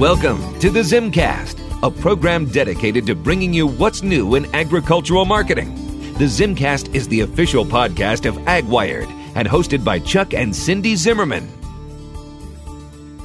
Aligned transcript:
Welcome 0.00 0.58
to 0.60 0.70
the 0.70 0.80
ZimmCast, 0.80 1.82
a 1.82 1.90
program 1.90 2.46
dedicated 2.46 3.04
to 3.04 3.14
bringing 3.14 3.52
you 3.52 3.66
what's 3.66 4.02
new 4.02 4.34
in 4.34 4.46
agricultural 4.54 5.26
marketing. 5.26 5.74
The 6.14 6.24
ZimmCast 6.24 6.94
is 6.94 7.06
the 7.06 7.20
official 7.20 7.66
podcast 7.66 8.24
of 8.24 8.36
AgWired 8.46 9.10
and 9.34 9.46
hosted 9.46 9.84
by 9.84 9.98
Chuck 9.98 10.32
and 10.32 10.56
Cindy 10.56 10.96
Zimmerman. 10.96 11.46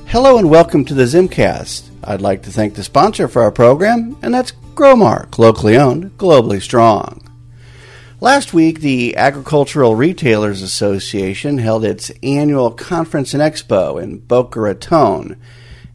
Hello 0.07 0.37
and 0.37 0.49
welcome 0.49 0.83
to 0.83 0.93
the 0.93 1.03
ZimmCast. 1.03 1.87
I'd 2.03 2.19
like 2.19 2.43
to 2.43 2.51
thank 2.51 2.75
the 2.75 2.83
sponsor 2.83 3.29
for 3.29 3.41
our 3.43 3.53
program, 3.53 4.17
and 4.21 4.33
that's 4.33 4.51
Growmark, 4.73 5.37
locally 5.37 5.77
owned, 5.77 6.17
globally 6.17 6.61
strong. 6.61 7.21
Last 8.19 8.53
week, 8.53 8.81
the 8.81 9.15
Agricultural 9.15 9.95
Retailers 9.95 10.61
Association 10.61 11.57
held 11.57 11.85
its 11.85 12.11
annual 12.21 12.71
conference 12.71 13.33
and 13.33 13.41
expo 13.41 14.03
in 14.03 14.17
Boca 14.17 14.59
Raton. 14.59 15.39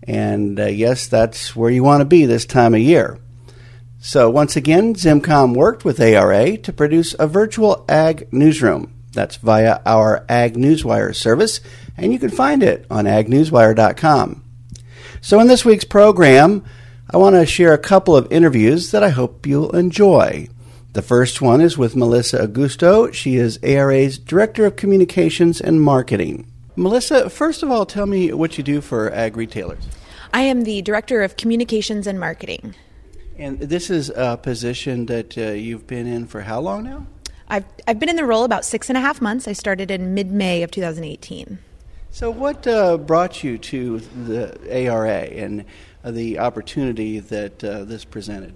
And 0.02 0.58
uh, 0.58 0.66
yes, 0.66 1.06
that's 1.06 1.54
where 1.54 1.70
you 1.70 1.82
want 1.82 2.00
to 2.00 2.06
be 2.06 2.26
this 2.26 2.44
time 2.44 2.74
of 2.74 2.80
year. 2.80 3.18
So, 4.02 4.30
once 4.30 4.56
again, 4.56 4.94
ZimmComm 4.94 5.54
worked 5.54 5.84
with 5.84 6.00
ARA 6.00 6.56
to 6.56 6.72
produce 6.72 7.14
a 7.18 7.26
virtual 7.26 7.84
ag 7.86 8.32
newsroom. 8.32 8.94
That's 9.12 9.36
via 9.36 9.80
our 9.84 10.24
AgNewsWire 10.26 11.14
service, 11.14 11.60
and 11.98 12.12
you 12.12 12.18
can 12.18 12.30
find 12.30 12.62
it 12.62 12.86
on 12.90 13.04
agnewswire.com. 13.04 14.42
So, 15.20 15.38
in 15.38 15.48
this 15.48 15.66
week's 15.66 15.84
program, 15.84 16.64
I 17.10 17.18
want 17.18 17.36
to 17.36 17.44
share 17.44 17.74
a 17.74 17.78
couple 17.78 18.16
of 18.16 18.32
interviews 18.32 18.90
that 18.92 19.02
I 19.02 19.10
hope 19.10 19.46
you'll 19.46 19.76
enjoy. 19.76 20.48
The 20.94 21.02
first 21.02 21.42
one 21.42 21.60
is 21.60 21.76
with 21.76 21.94
Melisa 21.94 22.46
Augusto. 22.46 23.12
She 23.12 23.36
is 23.36 23.58
ARA's 23.62 24.16
Director 24.16 24.64
of 24.64 24.76
Communications 24.76 25.60
and 25.60 25.82
Marketing. 25.82 26.49
Melisa, 26.80 27.30
first 27.30 27.62
of 27.62 27.70
all, 27.70 27.84
tell 27.84 28.06
me 28.06 28.32
what 28.32 28.56
you 28.56 28.64
do 28.64 28.80
for 28.80 29.12
ag 29.12 29.36
retailers. 29.36 29.86
I 30.32 30.40
am 30.40 30.62
the 30.62 30.80
Director 30.80 31.20
of 31.20 31.36
Communications 31.36 32.06
and 32.06 32.18
Marketing. 32.18 32.74
And 33.36 33.60
this 33.60 33.90
is 33.90 34.10
a 34.16 34.38
position 34.38 35.04
that 35.04 35.36
uh, 35.36 35.50
you've 35.50 35.86
been 35.86 36.06
in 36.06 36.26
for 36.26 36.40
how 36.40 36.60
long 36.60 36.84
now? 36.84 37.06
I've, 37.48 37.66
I've 37.86 37.98
been 37.98 38.08
in 38.08 38.16
the 38.16 38.24
role 38.24 38.44
about 38.44 38.64
six 38.64 38.88
and 38.88 38.96
a 38.96 39.00
half 39.02 39.20
months. 39.20 39.46
I 39.46 39.52
started 39.52 39.90
in 39.90 40.14
mid 40.14 40.32
May 40.32 40.62
of 40.62 40.70
2018. 40.70 41.58
So, 42.12 42.30
what 42.30 42.66
uh, 42.66 42.96
brought 42.96 43.44
you 43.44 43.58
to 43.58 43.98
the 43.98 44.86
ARA 44.88 45.10
and 45.10 45.66
uh, 46.02 46.12
the 46.12 46.38
opportunity 46.38 47.20
that 47.20 47.62
uh, 47.62 47.84
this 47.84 48.06
presented? 48.06 48.54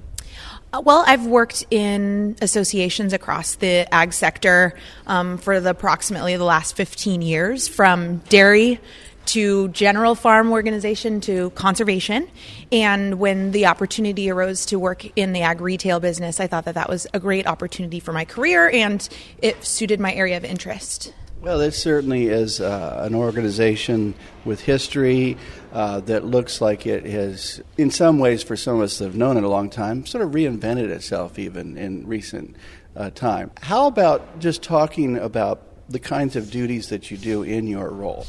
Uh, 0.74 0.80
well, 0.80 1.04
I've 1.06 1.24
worked 1.24 1.64
in 1.70 2.34
associations 2.42 3.12
across 3.12 3.54
the 3.54 3.86
ag 3.94 4.12
sector 4.12 4.74
um, 5.06 5.38
for 5.38 5.60
the 5.60 5.70
approximately 5.70 6.36
the 6.36 6.42
last 6.42 6.74
15 6.74 7.22
years, 7.22 7.68
from 7.68 8.16
dairy 8.28 8.80
to 9.26 9.68
general 9.68 10.16
farm 10.16 10.50
organization 10.50 11.20
to 11.20 11.50
conservation. 11.50 12.28
And 12.72 13.20
when 13.20 13.52
the 13.52 13.66
opportunity 13.66 14.28
arose 14.30 14.66
to 14.66 14.78
work 14.80 15.06
in 15.16 15.32
the 15.32 15.42
ag 15.42 15.60
retail 15.60 16.00
business, 16.00 16.40
I 16.40 16.48
thought 16.48 16.64
that 16.64 16.74
that 16.74 16.88
was 16.88 17.06
a 17.14 17.20
great 17.20 17.46
opportunity 17.46 18.00
for 18.00 18.12
my 18.12 18.24
career 18.24 18.68
and 18.68 19.08
it 19.40 19.64
suited 19.64 20.00
my 20.00 20.12
area 20.12 20.36
of 20.36 20.44
interest. 20.44 21.12
Well, 21.44 21.58
this 21.58 21.76
certainly 21.76 22.28
is 22.28 22.58
uh, 22.58 23.00
an 23.02 23.14
organization 23.14 24.14
with 24.46 24.60
history 24.62 25.36
uh, 25.74 26.00
that 26.00 26.24
looks 26.24 26.62
like 26.62 26.86
it 26.86 27.04
has, 27.04 27.60
in 27.76 27.90
some 27.90 28.18
ways, 28.18 28.42
for 28.42 28.56
some 28.56 28.76
of 28.76 28.80
us 28.80 28.96
that 28.96 29.04
have 29.04 29.14
known 29.14 29.36
it 29.36 29.44
a 29.44 29.48
long 29.48 29.68
time, 29.68 30.06
sort 30.06 30.24
of 30.24 30.30
reinvented 30.30 30.88
itself 30.88 31.38
even 31.38 31.76
in 31.76 32.06
recent 32.06 32.56
uh, 32.96 33.10
time. 33.10 33.50
How 33.60 33.88
about 33.88 34.38
just 34.38 34.62
talking 34.62 35.18
about 35.18 35.60
the 35.86 35.98
kinds 35.98 36.34
of 36.34 36.50
duties 36.50 36.88
that 36.88 37.10
you 37.10 37.18
do 37.18 37.42
in 37.42 37.66
your 37.66 37.90
role? 37.90 38.26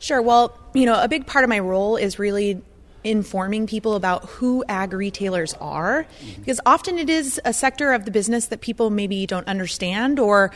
Sure. 0.00 0.20
Well, 0.20 0.58
you 0.74 0.86
know, 0.86 1.00
a 1.00 1.06
big 1.06 1.24
part 1.24 1.44
of 1.44 1.48
my 1.48 1.60
role 1.60 1.94
is 1.94 2.18
really 2.18 2.60
informing 3.04 3.68
people 3.68 3.94
about 3.94 4.24
who 4.24 4.64
ag 4.68 4.92
retailers 4.92 5.54
are, 5.60 6.02
mm-hmm. 6.02 6.40
because 6.40 6.60
often 6.66 6.98
it 6.98 7.08
is 7.08 7.40
a 7.44 7.52
sector 7.52 7.92
of 7.92 8.04
the 8.04 8.10
business 8.10 8.46
that 8.46 8.60
people 8.60 8.90
maybe 8.90 9.24
don't 9.24 9.46
understand 9.46 10.18
or 10.18 10.50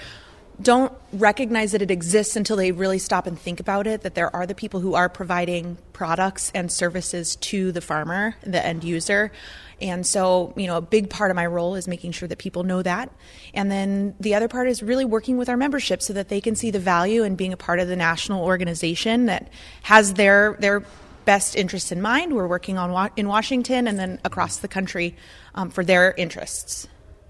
don't 0.63 0.93
recognize 1.13 1.73
that 1.73 1.83
it 1.83 1.91
exists 1.91 2.37
until 2.37 2.57
they 2.57 2.73
really 2.73 2.99
stop 2.99 3.27
and 3.27 3.39
think 3.39 3.61
about 3.61 3.87
it 3.87 4.03
that 4.03 4.15
there 4.15 4.35
are 4.35 4.47
the 4.47 4.55
people 4.55 4.81
who 4.81 4.95
are 4.95 5.09
providing 5.09 5.79
products 5.93 6.51
and 6.55 6.71
services 6.71 7.37
to 7.37 7.73
the 7.73 7.81
farmer, 7.81 8.35
the 8.43 8.65
end 8.65 8.85
user. 8.85 9.33
And 9.81 10.07
so, 10.07 10.53
you 10.57 10.67
know, 10.67 10.77
a 10.77 10.83
big 10.83 11.09
part 11.09 11.31
of 11.31 11.37
my 11.37 11.47
role 11.47 11.75
is 11.75 11.89
making 11.89 12.13
sure 12.13 12.29
that 12.29 12.39
people 12.39 12.65
know 12.65 12.83
that. 12.83 13.11
And 13.55 13.71
then 13.71 14.15
the 14.21 14.35
other 14.35 14.49
part 14.49 14.69
is 14.69 14.83
really 14.83 15.07
working 15.07 15.39
with 15.39 15.49
our 15.49 15.57
membership 15.57 16.03
so 16.03 16.13
that 16.13 16.29
they 16.29 16.41
can 16.41 16.55
see 16.55 16.71
the 16.71 16.79
value 16.79 17.23
in 17.23 17.37
being 17.37 17.53
a 17.53 17.57
part 17.57 17.81
of 17.81 17.89
the 17.89 17.97
national 17.97 18.45
organization 18.45 19.27
that 19.27 19.51
has 19.83 20.15
their 20.15 20.57
their 20.61 20.85
best 21.25 21.57
interests 21.57 21.93
in 21.93 22.03
mind. 22.03 22.35
We're 22.35 22.47
working 22.47 22.77
on 22.77 23.11
in 23.17 23.29
Washington 23.29 23.87
and 23.87 23.99
then 23.99 24.21
across 24.25 24.59
the 24.59 24.69
country 24.69 25.17
um, 25.55 25.71
for 25.71 25.85
their 25.85 26.13
interests. 26.13 26.89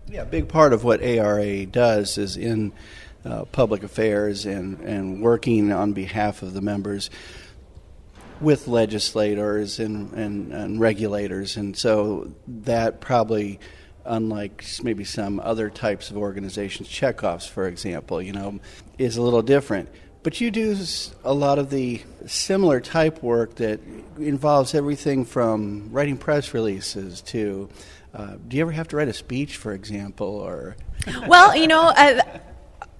Yeah, 0.08 0.22
a 0.22 0.26
big 0.26 0.48
part 0.48 0.72
of 0.72 0.82
what 0.82 1.02
ARA 1.02 1.66
does 1.66 2.18
is 2.18 2.36
in 2.36 2.72
uh, 3.24 3.44
public 3.46 3.82
affairs 3.82 4.46
and, 4.46 4.80
and 4.80 5.22
working 5.22 5.72
on 5.72 5.92
behalf 5.92 6.42
of 6.42 6.54
the 6.54 6.60
members 6.60 7.10
with 8.40 8.66
legislators 8.66 9.78
and, 9.78 10.12
and, 10.12 10.52
and 10.52 10.80
regulators. 10.80 11.56
And 11.56 11.76
so 11.76 12.32
that 12.46 13.00
probably 13.00 13.60
unlike 14.04 14.64
maybe 14.82 15.04
some 15.04 15.40
other 15.40 15.70
types 15.70 16.10
of 16.10 16.16
organizations, 16.16 16.88
checkoffs, 16.88 17.48
for 17.48 17.66
example, 17.66 18.22
you 18.22 18.32
know, 18.32 18.58
is 18.98 19.16
a 19.16 19.22
little 19.22 19.42
different. 19.42 19.88
But 20.22 20.40
you 20.40 20.50
do 20.50 20.76
a 21.24 21.32
lot 21.32 21.58
of 21.58 21.70
the 21.70 22.02
similar 22.26 22.80
type 22.80 23.22
work 23.22 23.54
that 23.56 23.80
involves 24.18 24.74
everything 24.74 25.24
from 25.24 25.88
writing 25.92 26.18
press 26.18 26.52
releases 26.52 27.22
to. 27.22 27.68
Uh, 28.12 28.36
do 28.46 28.56
you 28.56 28.62
ever 28.62 28.72
have 28.72 28.88
to 28.88 28.96
write 28.96 29.08
a 29.08 29.12
speech, 29.12 29.56
for 29.56 29.72
example, 29.72 30.26
or? 30.26 30.76
well, 31.26 31.56
you 31.56 31.68
know, 31.68 31.92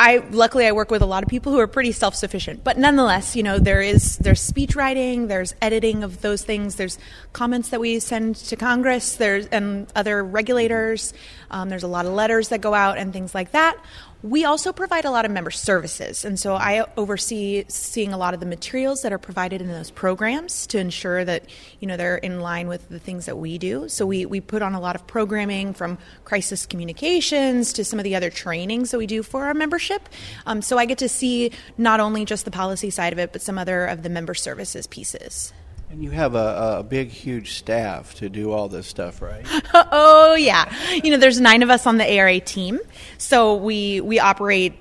I 0.03 0.25
luckily 0.31 0.67
I 0.67 0.73
work 0.73 0.91
with 0.91 1.03
a 1.03 1.07
lot 1.07 1.25
of 1.25 1.29
people 1.29 1.53
who 1.53 1.61
are 1.61 1.67
pretty 1.67 1.93
self-sufficient, 1.93 2.65
but 2.65 2.79
nonetheless, 2.79 3.37
you 3.37 3.43
know, 3.43 3.59
there 3.59 3.83
is 3.83 4.17
there's 4.17 4.41
speech 4.41 4.75
writing, 4.75 5.29
there's 5.29 5.55
editing 5.61 6.03
of 6.03 6.23
those 6.23 6.43
things, 6.43 6.77
there's 6.77 6.99
comments 7.35 7.69
that 7.69 7.81
we 7.81 8.01
send 8.01 8.37
to 8.37 8.57
Congress, 8.57 9.17
there's 9.17 9.45
and 9.49 9.93
other 9.95 10.25
regulators. 10.25 11.13
Um, 11.51 11.69
there's 11.69 11.83
a 11.83 11.89
lot 11.89 12.07
of 12.07 12.13
letters 12.13 12.49
that 12.49 12.61
go 12.61 12.75
out 12.75 12.99
and 12.99 13.13
things 13.13 13.35
like 13.35 13.53
that. 13.53 13.77
We 14.23 14.45
also 14.45 14.73
provide 14.73 15.07
a 15.07 15.11
lot 15.11 15.25
of 15.25 15.31
member 15.31 15.51
services, 15.51 16.27
and 16.27 16.39
so 16.39 16.55
I 16.55 16.85
oversee 16.99 17.65
seeing 17.69 18.13
a 18.13 18.19
lot 18.19 18.35
of 18.35 18.41
the 18.41 18.47
materials 18.47 19.01
that 19.01 19.15
are 19.15 19.19
provided 19.19 19.63
in 19.63 19.69
those 19.69 19.91
programs 19.91 20.67
to 20.69 20.79
ensure 20.79 21.25
that 21.25 21.45
you 21.81 21.89
know 21.89 21.97
they're 21.97 22.19
in 22.19 22.41
line 22.41 22.69
with 22.69 22.87
the 22.91 22.99
things 22.99 23.25
that 23.25 23.39
we 23.39 23.57
do. 23.57 23.89
So 23.89 24.05
we, 24.05 24.27
we 24.27 24.43
put 24.43 24.61
on 24.61 24.75
a 24.75 24.81
lot 24.81 24.95
of 24.95 25.07
programming 25.07 25.73
from 25.73 25.97
crisis 26.27 26.67
communications 26.67 27.73
to 27.73 27.85
some 27.85 27.99
of 27.99 28.05
the 28.05 28.15
other 28.15 28.29
trainings 28.29 28.91
that 28.91 28.99
we 28.99 29.07
do 29.07 29.23
for 29.23 29.47
our 29.47 29.55
membership. 29.55 30.07
Um, 30.45 30.61
so 30.61 30.77
I 30.77 30.85
get 30.85 30.99
to 30.99 31.09
see 31.09 31.53
not 31.79 31.99
only 31.99 32.27
just 32.27 32.45
the 32.45 32.51
policy 32.51 32.91
side 32.91 33.15
of 33.15 33.19
it, 33.19 33.33
but 33.33 33.41
some 33.41 33.57
other 33.57 33.87
of 33.87 34.03
the 34.03 34.11
member 34.11 34.35
services 34.35 34.87
pieces. 34.87 35.55
And 35.91 36.05
you 36.05 36.11
have 36.11 36.37
a, 36.37 36.77
a, 36.79 36.83
big, 36.85 37.09
huge 37.09 37.55
staff 37.59 38.15
to 38.17 38.29
do 38.29 38.53
all 38.53 38.69
this 38.69 38.87
stuff, 38.87 39.21
right? 39.21 39.45
oh 39.75 40.37
yeah, 40.37 40.73
you 41.03 41.11
know, 41.11 41.17
there's 41.17 41.41
nine 41.41 41.65
of 41.65 41.71
us 41.71 41.85
on 41.85 41.97
the 41.97 42.09
ARA 42.09 42.39
team, 42.39 42.79
so 43.19 43.57
we 43.57 44.01
we 44.01 44.21
operate 44.21 44.75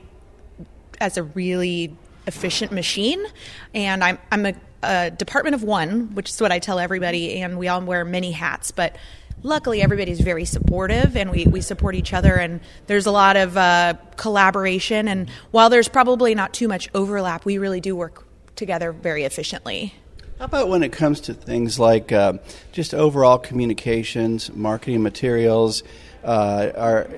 as 1.02 1.18
a 1.18 1.24
really 1.24 1.96
efficient 2.28 2.72
machine. 2.72 3.26
And 3.74 4.04
I'm 4.04 4.20
I'm 4.32 4.46
a, 4.46 4.54
a 4.84 5.10
department 5.10 5.56
of 5.56 5.64
one, 5.64 6.14
which 6.14 6.30
is 6.30 6.40
what 6.40 6.52
I 6.52 6.60
tell 6.60 6.78
everybody, 6.78 7.42
and 7.42 7.58
we 7.58 7.68
all 7.68 7.82
wear 7.82 8.06
many 8.06 8.32
hats, 8.32 8.70
but 8.70 8.96
luckily 9.42 9.82
everybody's 9.82 10.20
very 10.20 10.46
supportive. 10.46 11.18
And 11.18 11.32
we, 11.32 11.46
we 11.46 11.62
support 11.62 11.96
each 11.96 12.14
other. 12.14 12.36
And 12.36 12.60
there's 12.88 13.06
a 13.06 13.12
lot 13.12 13.38
of 13.38 13.56
uh, 13.56 13.94
collaboration. 14.18 15.08
And 15.08 15.30
while 15.52 15.70
there's 15.70 15.88
probably 15.88 16.36
not 16.36 16.54
too 16.54 16.68
much 16.68 16.90
overlap 16.94 17.46
we 17.46 17.58
really 17.58 17.80
do 17.80 17.96
work 17.96 18.28
together 18.58 18.92
very 18.92 19.24
efficiently 19.24 19.96
how 20.40 20.46
about 20.46 20.70
when 20.70 20.84
it 20.84 20.94
comes 20.94 21.20
to 21.20 21.34
things 21.34 21.80
like 21.80 22.14
uh, 22.14 22.34
just 22.72 22.94
overall 22.94 23.38
communications, 23.38 24.50
marketing 24.54 25.04
materials, 25.04 25.84
uh, 26.24 26.72
are 26.78 27.10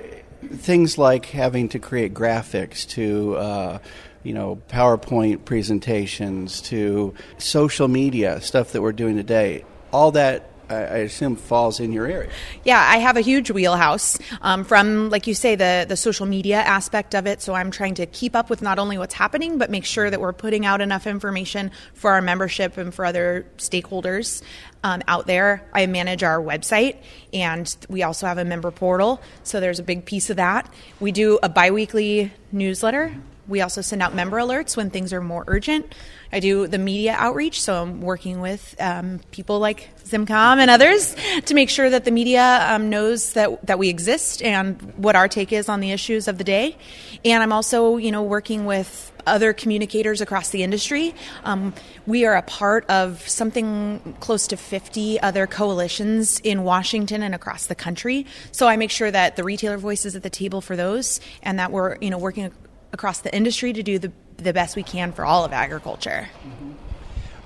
things 0.54 0.98
like 0.98 1.26
having 1.26 1.68
to 1.68 1.78
create 1.78 2.12
graphics 2.12 2.86
to 2.88 3.36
uh, 3.36 3.78
you 4.24 4.34
know 4.34 4.60
PowerPoint 4.68 5.44
presentations 5.44 6.60
to 6.62 7.14
social 7.38 7.86
media 7.86 8.40
stuff 8.40 8.72
that 8.72 8.82
we're 8.82 8.90
doing 8.90 9.16
today. 9.16 9.64
All 9.92 10.10
that 10.12 10.50
I 10.68 10.98
assume 10.98 11.36
falls 11.36 11.80
in 11.80 11.92
your 11.92 12.06
area. 12.06 12.30
Yeah, 12.64 12.80
I 12.80 12.98
have 12.98 13.16
a 13.16 13.20
huge 13.20 13.50
wheelhouse 13.50 14.18
um, 14.40 14.64
from, 14.64 15.10
like 15.10 15.26
you 15.26 15.34
say, 15.34 15.54
the 15.54 15.84
the 15.88 15.96
social 15.96 16.26
media 16.26 16.56
aspect 16.56 17.14
of 17.14 17.26
it. 17.26 17.42
So 17.42 17.54
I'm 17.54 17.70
trying 17.70 17.94
to 17.94 18.06
keep 18.06 18.34
up 18.34 18.50
with 18.50 18.62
not 18.62 18.78
only 18.78 18.98
what's 18.98 19.14
happening, 19.14 19.58
but 19.58 19.70
make 19.70 19.84
sure 19.84 20.10
that 20.10 20.20
we're 20.20 20.32
putting 20.32 20.64
out 20.64 20.80
enough 20.80 21.06
information 21.06 21.70
for 21.94 22.12
our 22.12 22.22
membership 22.22 22.76
and 22.78 22.94
for 22.94 23.04
other 23.04 23.46
stakeholders 23.58 24.42
um, 24.84 25.02
out 25.08 25.26
there. 25.26 25.66
I 25.72 25.86
manage 25.86 26.22
our 26.22 26.40
website, 26.40 26.96
and 27.32 27.74
we 27.88 28.02
also 28.02 28.26
have 28.26 28.38
a 28.38 28.44
member 28.44 28.70
portal. 28.70 29.20
So 29.42 29.60
there's 29.60 29.78
a 29.78 29.84
big 29.84 30.04
piece 30.04 30.30
of 30.30 30.36
that. 30.36 30.72
We 31.00 31.12
do 31.12 31.38
a 31.42 31.48
biweekly 31.48 32.32
newsletter 32.50 33.14
We 33.48 33.60
also 33.60 33.80
send 33.80 34.02
out 34.02 34.14
member 34.14 34.38
alerts 34.38 34.76
when 34.76 34.90
things 34.90 35.12
are 35.12 35.20
more 35.20 35.44
urgent. 35.46 35.94
I 36.32 36.40
do 36.40 36.66
the 36.66 36.78
media 36.78 37.14
outreach, 37.18 37.60
so 37.60 37.82
I'm 37.82 38.00
working 38.00 38.40
with 38.40 38.74
um, 38.80 39.20
people 39.32 39.58
like 39.58 39.90
ZimmComm 40.04 40.58
and 40.58 40.70
others 40.70 41.14
to 41.44 41.54
make 41.54 41.68
sure 41.68 41.90
that 41.90 42.04
the 42.04 42.10
media 42.10 42.66
um, 42.70 42.88
knows 42.88 43.32
that 43.32 43.66
that 43.66 43.78
we 43.78 43.88
exist 43.88 44.42
and 44.42 44.80
what 44.96 45.16
our 45.16 45.28
take 45.28 45.52
is 45.52 45.68
on 45.68 45.80
the 45.80 45.90
issues 45.90 46.28
of 46.28 46.38
the 46.38 46.44
day. 46.44 46.76
And 47.24 47.42
I'm 47.42 47.52
also, 47.52 47.96
you 47.96 48.12
know, 48.12 48.22
working 48.22 48.64
with 48.64 49.12
other 49.26 49.52
communicators 49.52 50.20
across 50.20 50.50
the 50.50 50.62
industry. 50.62 51.14
Um, 51.44 51.74
we 52.06 52.24
are 52.24 52.34
a 52.34 52.42
part 52.42 52.88
of 52.90 53.26
something 53.28 54.16
close 54.20 54.48
to 54.48 54.56
50 54.56 55.20
other 55.20 55.46
coalitions 55.46 56.40
in 56.40 56.64
Washington 56.64 57.22
and 57.22 57.34
across 57.34 57.66
the 57.66 57.74
country. 57.74 58.26
So 58.50 58.66
I 58.66 58.76
make 58.76 58.90
sure 58.90 59.10
that 59.10 59.36
the 59.36 59.44
retailer 59.44 59.78
voice 59.78 60.04
is 60.04 60.16
at 60.16 60.22
the 60.22 60.30
table 60.30 60.60
for 60.60 60.76
those, 60.76 61.20
and 61.42 61.58
that 61.58 61.70
we're 61.70 61.96
you 62.00 62.10
know 62.10 62.18
working 62.18 62.50
across 62.92 63.20
the 63.20 63.34
industry 63.34 63.72
to 63.72 63.82
do 63.82 63.98
the 63.98 64.12
the 64.42 64.52
best 64.52 64.76
we 64.76 64.82
can 64.82 65.12
for 65.12 65.24
all 65.24 65.44
of 65.44 65.52
agriculture. 65.52 66.28
Mm-hmm. 66.44 66.72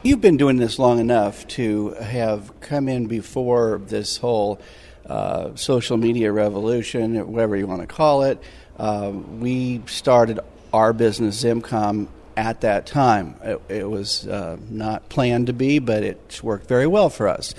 You've 0.02 0.20
been 0.20 0.36
doing 0.36 0.56
this 0.56 0.78
long 0.78 1.00
enough 1.00 1.46
to 1.48 1.90
have 1.94 2.60
come 2.60 2.88
in 2.88 3.06
before 3.06 3.80
this 3.86 4.18
whole 4.18 4.60
uh, 5.04 5.54
social 5.56 5.96
media 5.96 6.32
revolution, 6.32 7.32
whatever 7.32 7.56
you 7.56 7.66
want 7.66 7.80
to 7.80 7.86
call 7.86 8.22
it. 8.22 8.40
Uh, 8.78 9.10
we 9.10 9.82
started 9.86 10.38
our 10.72 10.92
business, 10.92 11.42
ZimmComm, 11.42 12.08
at 12.36 12.60
that 12.60 12.86
time. 12.86 13.36
It, 13.42 13.60
it 13.68 13.90
was 13.90 14.28
uh, 14.28 14.58
not 14.68 15.08
planned 15.08 15.48
to 15.48 15.52
be, 15.52 15.78
but 15.78 16.02
it's 16.02 16.42
worked 16.42 16.68
very 16.68 16.86
well 16.86 17.08
for 17.08 17.28
us. 17.28 17.54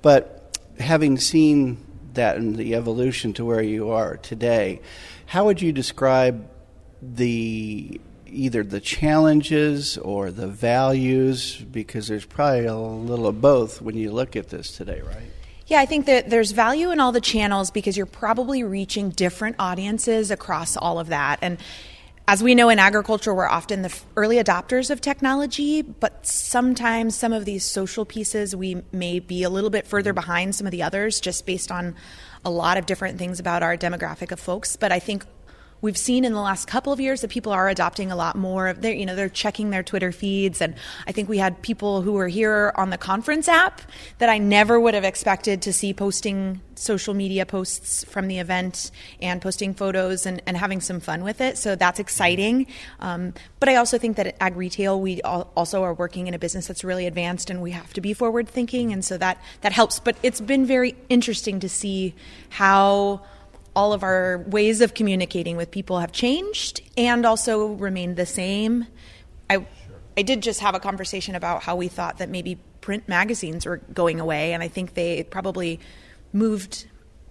But 0.00 0.58
having 0.80 1.18
seen 1.18 1.84
that 2.14 2.36
and 2.36 2.56
the 2.56 2.74
evolution 2.74 3.32
to 3.34 3.44
where 3.44 3.62
you 3.62 3.90
are 3.90 4.16
today, 4.16 4.80
how 5.26 5.44
would 5.44 5.62
you 5.62 5.72
describe 5.72 6.48
the 7.02 8.00
either 8.26 8.62
the 8.62 8.80
challenges 8.80 9.98
or 9.98 10.30
the 10.30 10.48
values? 10.48 11.56
Because 11.56 12.08
there's 12.08 12.24
probably 12.24 12.66
a 12.66 12.76
little 12.76 13.26
of 13.26 13.40
both 13.40 13.82
when 13.82 13.96
you 13.96 14.10
look 14.10 14.36
at 14.36 14.48
this 14.48 14.76
today, 14.76 15.02
right? 15.02 15.30
Yeah, 15.66 15.80
I 15.80 15.86
think 15.86 16.06
that 16.06 16.28
there's 16.28 16.52
value 16.52 16.90
in 16.90 17.00
all 17.00 17.12
the 17.12 17.20
channels 17.20 17.70
because 17.70 17.96
you're 17.96 18.06
probably 18.06 18.62
reaching 18.62 19.10
different 19.10 19.56
audiences 19.58 20.30
across 20.30 20.76
all 20.76 20.98
of 20.98 21.08
that. 21.08 21.38
And 21.40 21.58
as 22.28 22.42
we 22.42 22.54
know 22.54 22.68
in 22.68 22.78
agriculture, 22.78 23.34
we're 23.34 23.48
often 23.48 23.82
the 23.82 23.98
early 24.16 24.36
adopters 24.36 24.90
of 24.90 25.00
technology, 25.00 25.82
but 25.82 26.26
sometimes 26.26 27.16
some 27.16 27.32
of 27.32 27.44
these 27.44 27.64
social 27.64 28.04
pieces 28.04 28.54
we 28.54 28.82
may 28.92 29.18
be 29.18 29.42
a 29.42 29.50
little 29.50 29.70
bit 29.70 29.86
further 29.86 30.12
behind 30.12 30.54
some 30.54 30.66
of 30.66 30.70
the 30.70 30.82
others 30.82 31.20
just 31.20 31.46
based 31.46 31.72
on 31.72 31.96
a 32.44 32.50
lot 32.50 32.76
of 32.76 32.86
different 32.86 33.18
things 33.18 33.40
about 33.40 33.62
our 33.62 33.76
demographic 33.76 34.30
of 34.30 34.38
folks. 34.38 34.76
But 34.76 34.92
I 34.92 34.98
think 34.98 35.24
we've 35.82 35.98
seen 35.98 36.24
in 36.24 36.32
the 36.32 36.40
last 36.40 36.66
couple 36.66 36.92
of 36.92 37.00
years 37.00 37.20
that 37.20 37.30
people 37.30 37.52
are 37.52 37.68
adopting 37.68 38.10
a 38.10 38.16
lot 38.16 38.36
more 38.36 38.68
of 38.68 38.80
their, 38.80 38.94
you 38.94 39.04
know, 39.04 39.14
they're 39.14 39.28
checking 39.28 39.70
their 39.70 39.82
Twitter 39.82 40.12
feeds. 40.12 40.62
And 40.62 40.74
I 41.06 41.12
think 41.12 41.28
we 41.28 41.38
had 41.38 41.60
people 41.60 42.02
who 42.02 42.12
were 42.12 42.28
here 42.28 42.72
on 42.76 42.90
the 42.90 42.96
conference 42.96 43.48
app 43.48 43.82
that 44.18 44.28
I 44.28 44.38
never 44.38 44.80
would 44.80 44.94
have 44.94 45.04
expected 45.04 45.60
to 45.62 45.72
see 45.72 45.92
posting 45.92 46.60
social 46.76 47.14
media 47.14 47.44
posts 47.44 48.04
from 48.04 48.28
the 48.28 48.38
event 48.38 48.90
and 49.20 49.42
posting 49.42 49.74
photos 49.74 50.24
and, 50.24 50.40
and 50.46 50.56
having 50.56 50.80
some 50.80 51.00
fun 51.00 51.24
with 51.24 51.40
it. 51.40 51.58
So 51.58 51.74
that's 51.74 51.98
exciting. 51.98 52.68
Um, 53.00 53.34
but 53.60 53.68
I 53.68 53.76
also 53.76 53.98
think 53.98 54.16
that 54.16 54.28
at 54.28 54.36
ag 54.40 54.56
retail, 54.56 55.00
we 55.00 55.20
also 55.22 55.82
are 55.82 55.94
working 55.94 56.28
in 56.28 56.34
a 56.34 56.38
business 56.38 56.68
that's 56.68 56.84
really 56.84 57.06
advanced 57.06 57.50
and 57.50 57.60
we 57.60 57.72
have 57.72 57.92
to 57.94 58.00
be 58.00 58.14
forward 58.14 58.48
thinking. 58.48 58.92
And 58.92 59.04
so 59.04 59.18
that, 59.18 59.42
that 59.62 59.72
helps. 59.72 59.98
But 59.98 60.16
it's 60.22 60.40
been 60.40 60.64
very 60.64 60.94
interesting 61.08 61.58
to 61.60 61.68
see 61.68 62.14
how 62.50 63.22
all 63.74 63.92
of 63.92 64.02
our 64.02 64.38
ways 64.46 64.80
of 64.80 64.94
communicating 64.94 65.56
with 65.56 65.70
people 65.70 66.00
have 66.00 66.12
changed 66.12 66.82
and 66.96 67.24
also 67.24 67.68
remained 67.68 68.16
the 68.16 68.26
same. 68.26 68.86
I 69.48 69.66
I 70.16 70.22
did 70.22 70.42
just 70.42 70.60
have 70.60 70.74
a 70.74 70.80
conversation 70.80 71.34
about 71.34 71.62
how 71.62 71.76
we 71.76 71.88
thought 71.88 72.18
that 72.18 72.28
maybe 72.28 72.58
print 72.80 73.08
magazines 73.08 73.64
were 73.64 73.78
going 73.78 74.20
away, 74.20 74.52
and 74.52 74.62
I 74.62 74.68
think 74.68 74.94
they 74.94 75.22
probably 75.22 75.80
moved 76.32 76.86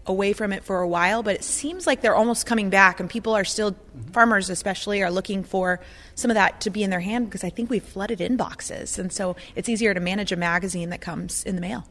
away 0.07 0.33
from 0.33 0.51
it 0.51 0.63
for 0.63 0.81
a 0.81 0.87
while, 0.87 1.21
but 1.21 1.35
it 1.35 1.43
seems 1.43 1.85
like 1.85 2.01
they're 2.01 2.15
almost 2.15 2.47
coming 2.47 2.71
back, 2.71 2.99
and 2.99 3.07
people 3.07 3.33
are 3.33 3.43
still, 3.43 3.73
mm-hmm. 3.73 4.11
farmers 4.11 4.49
especially, 4.49 5.03
are 5.03 5.11
looking 5.11 5.43
for 5.43 5.79
some 6.15 6.31
of 6.31 6.35
that 6.35 6.61
to 6.61 6.71
be 6.71 6.81
in 6.81 6.89
their 6.89 7.01
hand 7.01 7.27
because 7.27 7.43
I 7.43 7.51
think 7.51 7.69
we've 7.69 7.83
flooded 7.83 8.17
inboxes, 8.17 8.97
and 8.97 9.13
so 9.13 9.35
it's 9.55 9.69
easier 9.69 9.93
to 9.93 9.99
manage 9.99 10.31
a 10.31 10.35
magazine 10.35 10.89
that 10.89 11.01
comes 11.01 11.43
in 11.43 11.55
the 11.55 11.61
mail. 11.61 11.87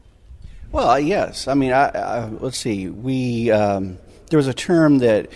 Well, 0.72 0.98
yes. 0.98 1.46
I 1.46 1.54
mean, 1.54 1.72
I, 1.72 1.88
I, 1.88 2.24
let's 2.26 2.58
see. 2.58 2.88
We 2.88 3.50
um, 3.50 3.98
there 4.30 4.36
was 4.36 4.46
a 4.46 4.54
term 4.54 4.98
that 4.98 5.30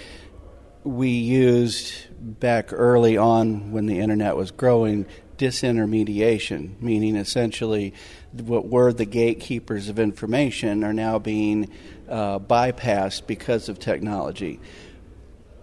we 0.85 1.11
used 1.11 1.93
back 2.41 2.73
early 2.73 3.17
on 3.17 3.73
when 3.73 3.87
the 3.87 3.99
internet 3.99 4.37
was 4.37 4.51
growing 4.51 5.05
disintermediation, 5.37 6.81
meaning 6.81 7.17
essentially 7.17 7.93
what 8.33 8.69
were 8.69 8.93
the 8.93 9.05
gatekeepers 9.05 9.89
of 9.89 9.99
information 9.99 10.85
are 10.85 10.93
now 10.93 11.19
being 11.19 11.69
uh, 12.09 12.39
bypassed 12.39 13.27
because 13.27 13.69
of 13.69 13.79
technology. 13.79 14.61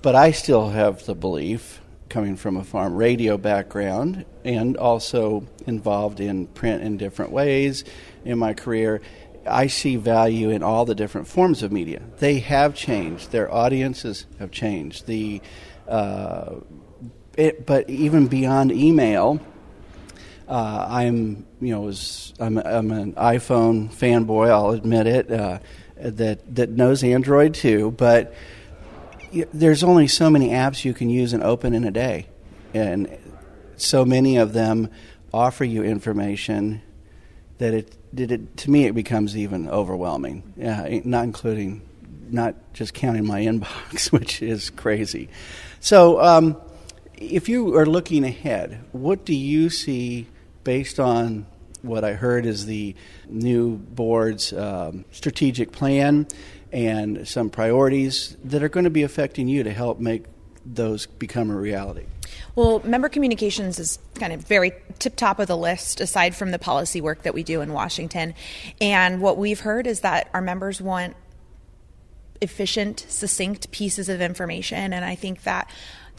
But 0.01 0.15
I 0.15 0.31
still 0.31 0.69
have 0.69 1.05
the 1.05 1.15
belief, 1.15 1.79
coming 2.09 2.35
from 2.35 2.57
a 2.57 2.63
farm 2.63 2.93
radio 2.93 3.37
background 3.37 4.25
and 4.43 4.75
also 4.75 5.47
involved 5.65 6.19
in 6.19 6.45
print 6.47 6.83
in 6.83 6.97
different 6.97 7.31
ways 7.31 7.85
in 8.25 8.37
my 8.37 8.53
career, 8.53 9.01
I 9.47 9.67
see 9.67 9.95
value 9.95 10.49
in 10.49 10.63
all 10.63 10.85
the 10.85 10.95
different 10.95 11.27
forms 11.27 11.63
of 11.63 11.71
media. 11.71 12.01
They 12.19 12.39
have 12.39 12.75
changed. 12.75 13.31
Their 13.31 13.53
audiences 13.53 14.25
have 14.39 14.51
changed. 14.51 15.07
The 15.07 15.41
uh, 15.88 16.55
it, 17.38 17.65
but 17.65 17.89
even 17.89 18.27
beyond 18.27 18.71
email, 18.71 19.39
uh, 20.47 20.85
I'm 20.89 21.45
you 21.59 21.73
know 21.73 21.81
was, 21.81 22.33
I'm, 22.39 22.57
I'm 22.57 22.91
an 22.91 23.13
iPhone 23.13 23.93
fanboy. 23.93 24.49
I'll 24.49 24.71
admit 24.71 25.07
it. 25.07 25.31
Uh, 25.31 25.59
that 25.97 26.55
that 26.55 26.69
knows 26.69 27.03
Android 27.03 27.53
too, 27.53 27.91
but 27.91 28.33
there's 29.53 29.83
only 29.83 30.07
so 30.07 30.29
many 30.29 30.49
apps 30.49 30.83
you 30.83 30.93
can 30.93 31.09
use 31.09 31.33
and 31.33 31.43
open 31.43 31.73
in 31.73 31.83
a 31.83 31.91
day, 31.91 32.27
and 32.73 33.17
so 33.77 34.03
many 34.03 34.38
of 34.38 34.53
them 34.53 34.89
offer 35.33 35.63
you 35.63 35.83
information 35.83 36.81
that 37.59 37.73
it 37.73 37.95
did 38.13 38.31
it 38.31 38.57
to 38.57 38.71
me 38.71 38.85
it 38.85 38.93
becomes 38.93 39.37
even 39.37 39.69
overwhelming. 39.69 40.53
Yeah, 40.57 40.99
not 41.03 41.23
including 41.23 41.81
not 42.29 42.55
just 42.73 42.93
counting 42.93 43.25
my 43.25 43.41
inbox, 43.45 44.11
which 44.11 44.41
is 44.41 44.69
crazy. 44.69 45.29
So, 45.79 46.21
um, 46.21 46.57
if 47.15 47.49
you 47.49 47.77
are 47.77 47.85
looking 47.85 48.23
ahead, 48.23 48.83
what 48.91 49.25
do 49.25 49.35
you 49.35 49.69
see 49.69 50.27
based 50.63 50.99
on 50.99 51.45
what 51.81 52.03
I 52.03 52.13
heard 52.13 52.45
is 52.45 52.65
the 52.65 52.95
new 53.27 53.77
board's 53.77 54.53
um, 54.53 55.05
strategic 55.11 55.71
plan 55.71 56.27
and 56.71 57.27
some 57.27 57.50
priorities 57.50 58.38
that 58.43 58.63
are 58.63 58.69
going 58.69 58.83
to 58.86 58.91
be 58.91 59.03
affecting 59.03 59.47
you 59.47 59.63
to 59.63 59.74
help 59.74 60.00
make 60.00 60.25
those 60.65 61.05
become 61.05 61.50
a 61.50 61.55
reality? 61.55 62.05
Well, 62.55 62.81
member 62.84 63.08
communications 63.08 63.79
is 63.79 63.98
kind 64.15 64.34
of 64.34 64.46
very 64.46 64.74
tip 65.00 65.15
top 65.15 65.39
of 65.39 65.48
the 65.48 65.58
list 65.58 66.01
aside 66.01 66.36
from 66.36 66.51
the 66.51 66.60
policy 66.60 67.00
work 67.00 67.24
that 67.24 67.34
we 67.34 67.43
do 67.43 67.62
in 67.62 67.72
Washington. 67.72 68.34
And 68.81 69.22
what 69.22 69.38
we've 69.38 69.62
heard 69.62 69.88
is 69.88 70.01
that 70.01 70.29
our 70.34 70.41
members 70.41 70.81
want 70.81 71.15
efficient, 72.41 73.05
succinct 73.08 73.72
pieces 73.72 74.10
of 74.10 74.20
information. 74.20 74.93
And 74.93 75.05
I 75.05 75.15
think 75.15 75.43
that 75.43 75.70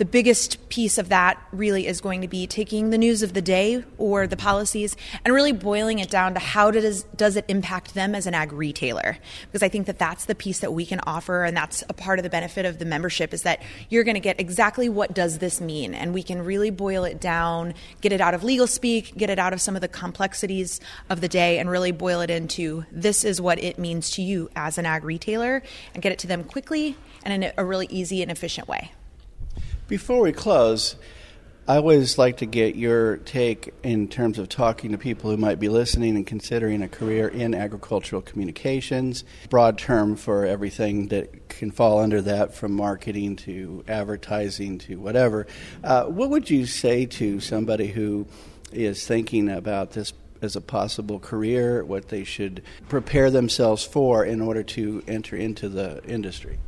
the 0.02 0.06
biggest 0.06 0.68
piece 0.68 0.98
of 0.98 1.10
that 1.10 1.40
really 1.52 1.86
is 1.86 2.00
going 2.00 2.22
to 2.22 2.26
be 2.26 2.44
taking 2.44 2.90
the 2.90 2.98
news 2.98 3.22
of 3.22 3.34
the 3.34 3.40
day 3.40 3.84
or 3.98 4.26
the 4.26 4.36
policies 4.36 4.96
and 5.24 5.32
really 5.32 5.52
boiling 5.52 6.00
it 6.00 6.10
down 6.10 6.34
to 6.34 6.40
how 6.40 6.72
does 6.72 7.04
does 7.14 7.36
it 7.36 7.44
impact 7.46 7.94
them 7.94 8.12
as 8.12 8.26
an 8.26 8.34
ag 8.34 8.52
retailer 8.52 9.16
because 9.46 9.62
I 9.62 9.68
think 9.68 9.86
that 9.86 10.00
that's 10.00 10.24
the 10.24 10.34
piece 10.34 10.58
that 10.58 10.72
we 10.72 10.84
can 10.86 10.98
offer 11.06 11.44
and 11.44 11.56
that's 11.56 11.84
a 11.88 11.92
part 11.92 12.18
of 12.18 12.24
the 12.24 12.30
benefit 12.30 12.66
of 12.66 12.80
the 12.80 12.84
membership 12.84 13.32
is 13.32 13.42
that 13.42 13.62
you're 13.90 14.02
going 14.02 14.16
to 14.16 14.20
get 14.20 14.40
exactly 14.40 14.88
what 14.88 15.14
does 15.14 15.38
this 15.38 15.60
mean 15.60 15.94
and 15.94 16.12
we 16.12 16.24
can 16.24 16.44
really 16.44 16.70
boil 16.70 17.04
it 17.04 17.20
down 17.20 17.72
get 18.00 18.12
it 18.12 18.20
out 18.20 18.34
of 18.34 18.42
legal 18.42 18.66
speak 18.66 19.16
get 19.16 19.30
it 19.30 19.38
out 19.38 19.52
of 19.52 19.60
some 19.60 19.76
of 19.76 19.82
the 19.82 19.88
complexities 19.88 20.80
of 21.10 21.20
the 21.20 21.28
day 21.28 21.60
and 21.60 21.70
really 21.70 21.92
boil 21.92 22.20
it 22.22 22.28
into 22.28 22.84
this 22.90 23.22
is 23.22 23.40
what 23.40 23.62
it 23.62 23.78
means 23.78 24.10
to 24.10 24.20
you 24.20 24.50
as 24.56 24.78
an 24.78 24.84
ag 24.84 25.04
retailer 25.04 25.62
and 25.94 26.02
get 26.02 26.10
it 26.10 26.18
to 26.18 26.26
them 26.26 26.42
quickly 26.42 26.96
and 27.22 27.44
in 27.44 27.52
a 27.56 27.64
really 27.64 27.86
easy 27.88 28.20
and 28.20 28.32
efficient 28.32 28.66
way. 28.66 28.90
Before 29.88 30.20
we 30.20 30.32
close, 30.32 30.96
I 31.66 31.76
always 31.76 32.16
like 32.16 32.38
to 32.38 32.46
get 32.46 32.76
your 32.76 33.18
take 33.18 33.74
in 33.82 34.08
terms 34.08 34.38
of 34.38 34.48
talking 34.48 34.92
to 34.92 34.98
people 34.98 35.30
who 35.30 35.36
might 35.36 35.58
be 35.58 35.68
listening 35.68 36.16
and 36.16 36.26
considering 36.26 36.82
a 36.82 36.88
career 36.88 37.28
in 37.28 37.54
agricultural 37.54 38.22
communications. 38.22 39.24
Broad 39.50 39.78
term 39.78 40.16
for 40.16 40.46
everything 40.46 41.08
that 41.08 41.48
can 41.48 41.70
fall 41.70 41.98
under 41.98 42.22
that, 42.22 42.54
from 42.54 42.72
marketing 42.72 43.36
to 43.36 43.84
advertising 43.86 44.78
to 44.78 44.96
whatever. 44.96 45.46
Uh, 45.84 46.04
what 46.04 46.30
would 46.30 46.48
you 46.48 46.64
say 46.64 47.04
to 47.06 47.40
somebody 47.40 47.88
who 47.88 48.26
is 48.72 49.06
thinking 49.06 49.50
about 49.50 49.92
this 49.92 50.12
as 50.40 50.56
a 50.56 50.60
possible 50.60 51.18
career, 51.18 51.84
what 51.84 52.08
they 52.08 52.24
should 52.24 52.62
prepare 52.88 53.30
themselves 53.30 53.84
for 53.84 54.24
in 54.24 54.40
order 54.40 54.62
to 54.62 55.02
enter 55.06 55.36
into 55.36 55.68
the 55.68 56.02
industry? 56.04 56.58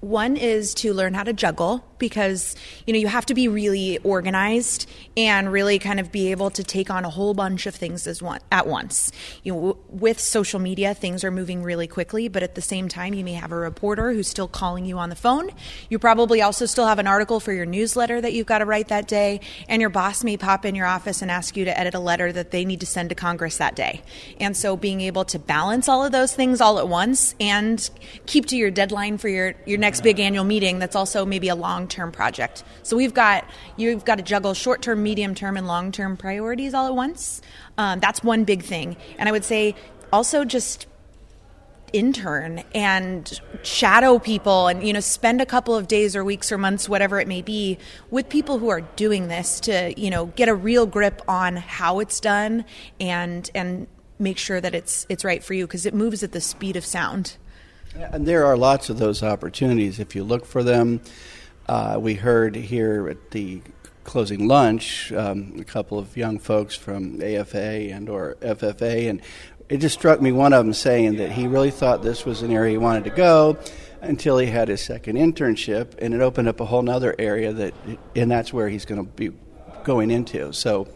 One 0.00 0.36
is 0.36 0.74
to 0.74 0.92
learn 0.92 1.14
how 1.14 1.22
to 1.22 1.32
juggle 1.32 1.82
because 2.08 2.54
you 2.86 2.92
know 2.92 2.98
you 2.98 3.08
have 3.08 3.24
to 3.24 3.32
be 3.32 3.48
really 3.48 3.96
organized 3.98 4.86
and 5.16 5.50
really 5.50 5.78
kind 5.78 5.98
of 5.98 6.12
be 6.12 6.30
able 6.32 6.50
to 6.50 6.62
take 6.62 6.90
on 6.90 7.02
a 7.04 7.08
whole 7.08 7.32
bunch 7.32 7.64
of 7.66 7.74
things 7.74 8.06
as 8.06 8.22
one 8.22 8.40
at 8.52 8.66
once. 8.66 9.10
You 9.42 9.52
know, 9.54 9.60
w- 9.60 9.78
with 9.88 10.20
social 10.20 10.60
media, 10.60 10.92
things 10.92 11.24
are 11.24 11.30
moving 11.30 11.62
really 11.62 11.86
quickly, 11.86 12.28
but 12.28 12.42
at 12.42 12.56
the 12.56 12.60
same 12.60 12.88
time, 12.88 13.14
you 13.14 13.24
may 13.24 13.32
have 13.32 13.52
a 13.52 13.56
reporter 13.56 14.12
who's 14.12 14.28
still 14.28 14.48
calling 14.48 14.84
you 14.84 14.98
on 14.98 15.08
the 15.08 15.16
phone. 15.16 15.50
You 15.88 15.98
probably 15.98 16.42
also 16.42 16.66
still 16.66 16.86
have 16.86 16.98
an 16.98 17.06
article 17.06 17.40
for 17.40 17.54
your 17.54 17.64
newsletter 17.64 18.20
that 18.20 18.34
you've 18.34 18.46
got 18.46 18.58
to 18.58 18.66
write 18.66 18.88
that 18.88 19.08
day, 19.08 19.40
and 19.66 19.80
your 19.80 19.90
boss 19.90 20.22
may 20.22 20.36
pop 20.36 20.66
in 20.66 20.74
your 20.74 20.86
office 20.86 21.22
and 21.22 21.30
ask 21.30 21.56
you 21.56 21.64
to 21.64 21.78
edit 21.78 21.94
a 21.94 22.00
letter 22.00 22.32
that 22.32 22.50
they 22.50 22.66
need 22.66 22.80
to 22.80 22.86
send 22.86 23.08
to 23.08 23.14
Congress 23.14 23.56
that 23.56 23.74
day. 23.74 24.02
And 24.38 24.54
so, 24.54 24.76
being 24.76 25.00
able 25.00 25.24
to 25.26 25.38
balance 25.38 25.88
all 25.88 26.04
of 26.04 26.12
those 26.12 26.34
things 26.34 26.60
all 26.60 26.78
at 26.78 26.86
once 26.86 27.34
and 27.40 27.88
keep 28.26 28.44
to 28.46 28.56
your 28.56 28.70
deadline 28.70 29.16
for 29.16 29.28
your 29.28 29.54
your 29.64 29.78
next 29.78 30.02
big 30.02 30.20
annual 30.20 30.44
meeting 30.44 30.78
that's 30.78 30.96
also 30.96 31.24
maybe 31.24 31.48
a 31.48 31.54
long 31.54 31.86
term 31.94 32.12
project. 32.12 32.64
So 32.82 32.96
we've 32.96 33.14
got 33.14 33.48
you've 33.76 34.04
got 34.04 34.16
to 34.16 34.22
juggle 34.22 34.52
short 34.52 34.82
term, 34.82 35.02
medium 35.02 35.34
term, 35.34 35.56
and 35.56 35.66
long 35.66 35.92
term 35.92 36.16
priorities 36.16 36.74
all 36.74 36.86
at 36.86 36.94
once. 36.94 37.40
Um, 37.78 38.00
that's 38.00 38.22
one 38.22 38.44
big 38.44 38.62
thing, 38.62 38.96
and 39.18 39.28
I 39.28 39.32
would 39.32 39.44
say 39.44 39.74
also 40.12 40.44
just 40.44 40.86
intern 41.94 42.64
and 42.74 43.40
shadow 43.62 44.18
people 44.18 44.66
and 44.66 44.84
you 44.84 44.92
know 44.92 44.98
spend 44.98 45.40
a 45.40 45.46
couple 45.46 45.76
of 45.76 45.86
days 45.86 46.16
or 46.16 46.24
weeks 46.24 46.50
or 46.50 46.58
months 46.58 46.88
whatever 46.88 47.20
it 47.20 47.28
may 47.28 47.40
be 47.40 47.78
with 48.10 48.28
people 48.28 48.58
who 48.58 48.68
are 48.68 48.80
doing 48.80 49.28
this 49.28 49.60
to 49.60 49.94
you 49.96 50.10
know 50.10 50.26
get 50.26 50.48
a 50.48 50.54
real 50.54 50.86
grip 50.86 51.22
on 51.28 51.54
how 51.54 52.00
it's 52.00 52.18
done 52.18 52.64
and 52.98 53.48
and 53.54 53.86
make 54.18 54.38
sure 54.38 54.60
that 54.60 54.74
it's 54.74 55.06
it's 55.08 55.24
right 55.24 55.44
for 55.44 55.54
you 55.54 55.68
because 55.68 55.86
it 55.86 55.94
moves 55.94 56.24
at 56.24 56.32
the 56.32 56.40
speed 56.40 56.74
of 56.74 56.84
sound 56.84 57.36
and 57.94 58.26
there 58.26 58.44
are 58.44 58.56
lots 58.56 58.90
of 58.90 58.98
those 58.98 59.22
opportunities 59.22 60.00
if 60.00 60.16
you 60.16 60.24
look 60.24 60.44
for 60.44 60.64
them 60.64 61.00
uh, 61.68 61.98
we 62.00 62.14
heard 62.14 62.54
here 62.54 63.08
at 63.08 63.30
the 63.30 63.60
closing 64.04 64.46
lunch 64.46 65.12
um, 65.12 65.56
a 65.58 65.64
couple 65.64 65.98
of 65.98 66.16
young 66.16 66.38
folks 66.38 66.74
from 66.76 67.22
AFA 67.22 67.90
and 67.90 68.08
or 68.08 68.36
FFA 68.40 69.08
and 69.08 69.22
it 69.68 69.78
just 69.78 69.94
struck 69.94 70.20
me 70.20 70.30
one 70.30 70.52
of 70.52 70.64
them 70.64 70.74
saying 70.74 71.16
that 71.16 71.32
he 71.32 71.46
really 71.46 71.70
thought 71.70 72.02
this 72.02 72.26
was 72.26 72.42
an 72.42 72.50
area 72.50 72.72
he 72.72 72.78
wanted 72.78 73.04
to 73.04 73.10
go 73.10 73.56
until 74.02 74.36
he 74.36 74.46
had 74.46 74.68
his 74.68 74.82
second 74.82 75.16
internship 75.16 75.94
and 75.98 76.12
it 76.12 76.20
opened 76.20 76.48
up 76.48 76.60
a 76.60 76.66
whole 76.66 76.88
other 76.90 77.14
area 77.18 77.52
that 77.52 77.74
and 78.14 78.30
that's 78.30 78.52
where 78.52 78.68
he's 78.68 78.84
going 78.84 79.02
to 79.02 79.10
be 79.12 79.30
going 79.84 80.10
into. 80.10 80.52
So 80.52 80.88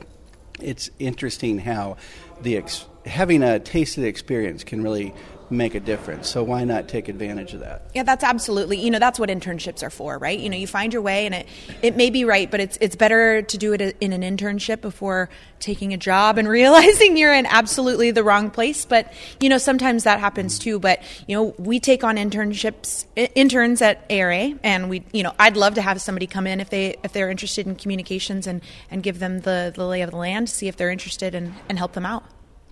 it's 0.60 0.90
interesting 0.98 1.58
how 1.58 1.96
the 2.40 2.56
ex- 2.56 2.86
having 3.06 3.42
a 3.42 3.58
tasted 3.58 4.04
experience 4.04 4.64
can 4.64 4.82
really 4.82 5.14
make 5.50 5.74
a 5.74 5.80
difference. 5.80 6.28
So 6.28 6.42
why 6.42 6.64
not 6.64 6.88
take 6.88 7.08
advantage 7.08 7.54
of 7.54 7.60
that? 7.60 7.82
Yeah, 7.94 8.02
that's 8.02 8.24
absolutely. 8.24 8.80
You 8.80 8.90
know, 8.90 8.98
that's 8.98 9.18
what 9.18 9.28
internships 9.28 9.82
are 9.82 9.90
for, 9.90 10.18
right? 10.18 10.38
You 10.38 10.50
know, 10.50 10.56
you 10.56 10.66
find 10.66 10.92
your 10.92 11.02
way, 11.02 11.26
and 11.26 11.34
it 11.34 11.46
it 11.82 11.96
may 11.96 12.10
be 12.10 12.24
right, 12.24 12.50
but 12.50 12.60
it's 12.60 12.78
it's 12.80 12.96
better 12.96 13.42
to 13.42 13.58
do 13.58 13.72
it 13.72 13.96
in 14.00 14.12
an 14.12 14.22
internship 14.22 14.80
before 14.80 15.28
taking 15.60 15.92
a 15.92 15.96
job 15.96 16.38
and 16.38 16.48
realizing 16.58 17.16
you're 17.16 17.34
in 17.34 17.46
absolutely 17.46 18.10
the 18.10 18.24
wrong 18.24 18.50
place. 18.50 18.84
But 18.84 19.12
you 19.40 19.48
know, 19.48 19.58
sometimes 19.58 20.04
that 20.04 20.20
happens 20.20 20.58
too. 20.58 20.78
But 20.78 21.02
you 21.26 21.36
know, 21.36 21.54
we 21.58 21.80
take 21.80 22.04
on 22.04 22.16
internships 22.16 23.06
interns 23.34 23.82
at 23.82 24.04
ARA, 24.10 24.54
and 24.62 24.90
we 24.90 25.04
you 25.12 25.22
know, 25.22 25.32
I'd 25.38 25.56
love 25.56 25.74
to 25.74 25.82
have 25.82 26.00
somebody 26.00 26.26
come 26.26 26.46
in 26.46 26.60
if 26.60 26.70
they 26.70 26.96
if 27.02 27.12
they're 27.12 27.30
interested 27.30 27.66
in 27.66 27.76
communications 27.76 28.46
and 28.46 28.60
and 28.90 29.02
give 29.02 29.18
them 29.18 29.40
the 29.40 29.72
the 29.74 29.86
lay 29.86 30.02
of 30.02 30.10
the 30.10 30.16
land, 30.16 30.48
see 30.50 30.68
if 30.68 30.76
they're 30.76 30.90
interested, 30.90 31.34
and 31.34 31.54
and 31.68 31.78
help 31.78 31.92
them 31.92 32.06
out. 32.06 32.24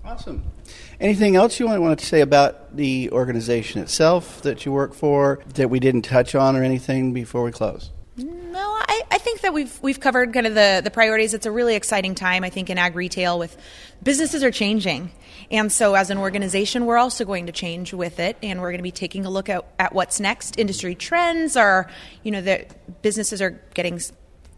Awesome. 0.07 0.45
Anything 1.01 1.37
else 1.37 1.59
you 1.59 1.67
want 1.67 1.99
to 1.99 2.07
say 2.07 2.21
about 2.21 2.77
the 2.77 3.11
organization 3.11 3.83
itself 3.83 4.41
that 4.43 4.65
you 4.65 4.73
work 4.73 4.95
for 4.95 5.41
that 5.55 5.69
we 5.69 5.81
didn't 5.81 6.03
touch 6.03 6.35
on 6.35 6.57
or 6.57 6.63
anything 6.63 7.13
before 7.13 7.43
we 7.43 7.51
close? 7.51 7.91
No, 8.17 8.61
I, 8.61 9.03
I, 9.11 9.19
think 9.19 9.43
that 9.43 9.53
we've 9.53 9.79
we've 9.83 10.01
covered 10.01 10.33
kind 10.33 10.47
of 10.47 10.55
the, 10.55 10.81
the 10.83 10.91
priorities. 10.91 11.35
It's 11.35 11.45
a 11.45 11.51
really 11.51 11.75
exciting 11.75 12.15
time, 12.15 12.45
I 12.45 12.51
think, 12.51 12.71
in 12.71 12.79
ag 12.79 12.95
retail 12.95 13.39
with 13.39 13.57
businesses 14.03 14.43
are 14.43 14.51
changing. 14.51 15.11
And 15.51 15.71
so 15.71 15.95
as 15.95 16.11
an 16.11 16.19
organization, 16.19 16.87
we're 16.87 16.97
also 16.97 17.25
going 17.25 17.47
to 17.47 17.53
change 17.53 17.93
with 17.93 18.19
it 18.19 18.37
and 18.43 18.61
we're 18.61 18.71
going 18.71 18.79
to 18.79 18.85
be 18.85 18.91
taking 18.91 19.27
a 19.27 19.31
look 19.31 19.49
at, 19.49 19.67
at 19.79 19.93
what's 19.93 20.19
next. 20.19 20.59
Industry 20.59 20.95
trends 20.95 21.57
are, 21.57 21.91
you 22.23 22.31
know, 22.31 22.41
the 22.41 22.67
businesses 23.03 23.43
are 23.43 23.61
getting 23.75 24.01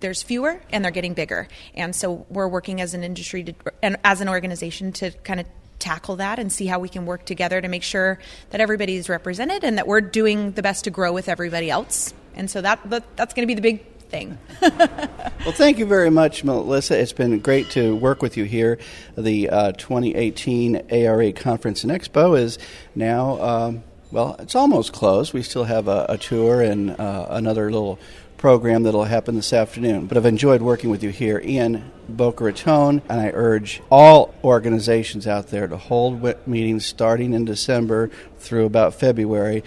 there's 0.01 0.23
fewer 0.23 0.61
and 0.71 0.85
they're 0.85 0.93
getting 0.93 1.15
bigger. 1.15 1.49
And 1.75 1.95
so 1.95 2.27
we're 2.29 2.49
working 2.49 2.81
as 2.81 2.95
an 2.95 3.03
industry 3.03 3.45
to, 3.45 3.55
and 3.83 3.97
as 4.05 4.21
an 4.21 4.29
organization 4.29 4.93
to 4.93 5.11
kind 5.11 5.41
of 5.41 5.47
tackle 5.79 6.17
that 6.17 6.39
and 6.39 6.53
see 6.53 6.67
how 6.67 6.79
we 6.79 6.89
can 6.89 7.07
work 7.07 7.25
together 7.25 7.61
to 7.61 7.69
make 7.69 7.83
sure 7.83 8.19
that 8.51 8.61
everybody's 8.61 9.09
represented 9.09 9.65
and 9.65 9.79
that 9.79 9.87
we're 9.87 10.01
doing 10.01 10.53
the 10.53 10.63
best 10.63 10.85
to 10.85 10.91
grow 10.91 11.13
with 11.13 11.29
everybody 11.29 11.71
else. 11.71 12.13
And 12.35 12.51
so 12.51 12.61
that, 12.61 12.81
that 12.91 13.05
that's 13.17 13.35
going 13.35 13.47
to 13.47 13.47
be 13.47 13.55
the 13.55 13.63
big 13.63 13.85
thing. 14.09 14.39
well, 14.61 15.53
thank 15.53 15.79
you 15.79 15.87
very 15.87 16.11
much, 16.11 16.45
Melisa. 16.45 16.93
It's 16.93 17.13
been 17.13 17.39
great 17.41 17.71
to 17.71 17.95
work 17.95 18.23
with 18.23 18.37
you 18.37 18.45
here. 18.45 18.79
The 19.17 19.51
uh, 19.51 19.73
2018 19.73 20.91
ARA 20.91 21.33
Conference 21.33 21.85
and 21.85 21.93
Expo 21.93 22.39
is 22.39 22.59
now, 22.95 23.41
um, 23.41 23.85
well, 24.11 24.37
it's 24.39 24.55
almost 24.55 24.93
closed. 24.93 25.35
We 25.35 25.43
still 25.43 25.65
have 25.65 25.89
a, 25.89 26.07
a 26.09 26.19
tour 26.19 26.63
and 26.63 26.91
uh, 26.99 27.27
another 27.31 27.71
little 27.71 27.99
program 28.39 28.85
that'll 28.85 29.05
happen 29.05 29.35
this 29.35 29.53
afternoon. 29.53 30.07
But 30.07 30.17
I've 30.17 30.25
enjoyed 30.25 30.63
working 30.63 30.89
with 30.89 31.03
you 31.03 31.11
here 31.11 31.39
in 31.39 31.91
Boca 32.09 32.45
Raton, 32.45 33.03
and 33.09 33.21
I 33.21 33.31
urge 33.35 33.83
all 33.91 34.35
organizations 34.43 35.27
out 35.27 35.49
there 35.49 35.69
to 35.69 35.77
hold 35.77 36.23
meetings 36.47 36.87
starting 36.87 37.35
in 37.35 37.45
December 37.45 38.11
through 38.39 38.65
about 38.65 38.95
February 38.95 39.63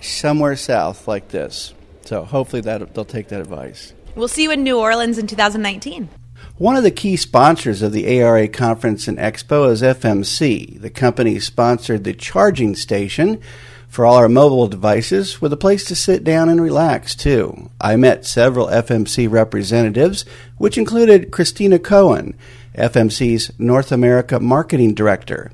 somewhere 0.00 0.56
south 0.56 1.06
like 1.06 1.28
this. 1.28 1.74
So 2.04 2.24
hopefully 2.24 2.62
that 2.62 2.94
they'll 2.94 3.04
take 3.04 3.28
that 3.28 3.40
advice. 3.40 3.92
We'll 4.14 4.28
see 4.28 4.42
you 4.42 4.50
in 4.50 4.62
New 4.62 4.78
Orleans 4.78 5.18
in 5.18 5.26
2019. 5.26 6.08
One 6.58 6.76
of 6.76 6.84
the 6.84 6.90
key 6.90 7.16
sponsors 7.16 7.82
of 7.82 7.92
the 7.92 8.20
ARA 8.20 8.46
Conference 8.46 9.08
and 9.08 9.18
Expo 9.18 9.70
is 9.70 9.82
FMC. 9.82 10.80
The 10.80 10.90
company 10.90 11.40
sponsored 11.40 12.04
the 12.04 12.12
charging 12.12 12.76
station 12.76 13.40
for 13.88 14.06
all 14.06 14.14
our 14.14 14.28
mobile 14.28 14.68
devices 14.68 15.42
with 15.42 15.52
a 15.52 15.56
place 15.56 15.84
to 15.84 15.94
sit 15.94 16.24
down 16.24 16.48
and 16.48 16.62
relax, 16.62 17.14
too. 17.14 17.70
I 17.80 17.96
met 17.96 18.24
several 18.24 18.68
FMC 18.68 19.30
representatives, 19.30 20.24
which 20.56 20.78
included 20.78 21.30
Christina 21.30 21.78
Coen, 21.78 22.34
FMC's 22.74 23.50
North 23.58 23.92
America 23.92 24.40
Marketing 24.40 24.94
Director. 24.94 25.52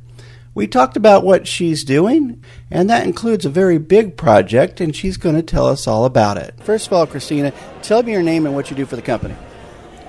We 0.54 0.66
talked 0.66 0.96
about 0.96 1.24
what 1.24 1.46
she's 1.46 1.84
doing, 1.84 2.42
and 2.70 2.90
that 2.90 3.06
includes 3.06 3.46
a 3.46 3.50
very 3.50 3.78
big 3.78 4.16
project, 4.16 4.80
and 4.80 4.94
she's 4.94 5.16
going 5.16 5.36
to 5.36 5.42
tell 5.42 5.66
us 5.66 5.86
all 5.86 6.04
about 6.04 6.36
it. 6.36 6.54
First 6.60 6.88
of 6.88 6.92
all, 6.92 7.06
Christina, 7.06 7.52
tell 7.82 8.02
me 8.02 8.12
your 8.12 8.22
name 8.22 8.44
and 8.44 8.54
what 8.54 8.70
you 8.70 8.76
do 8.76 8.84
for 8.84 8.96
the 8.96 9.02
company. 9.02 9.34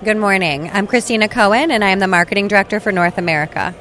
Good 0.01 0.15
morning. 0.15 0.70
I'm 0.72 0.88
Christina 0.88 1.27
Coen, 1.27 1.72
and 1.72 1.84
I 1.84 1.89
am 1.89 2.00
the 2.00 2.08
Marketing 2.08 2.48
Director 2.48 2.79
for 2.79 2.89
North 2.89 3.18
America. 3.18 3.75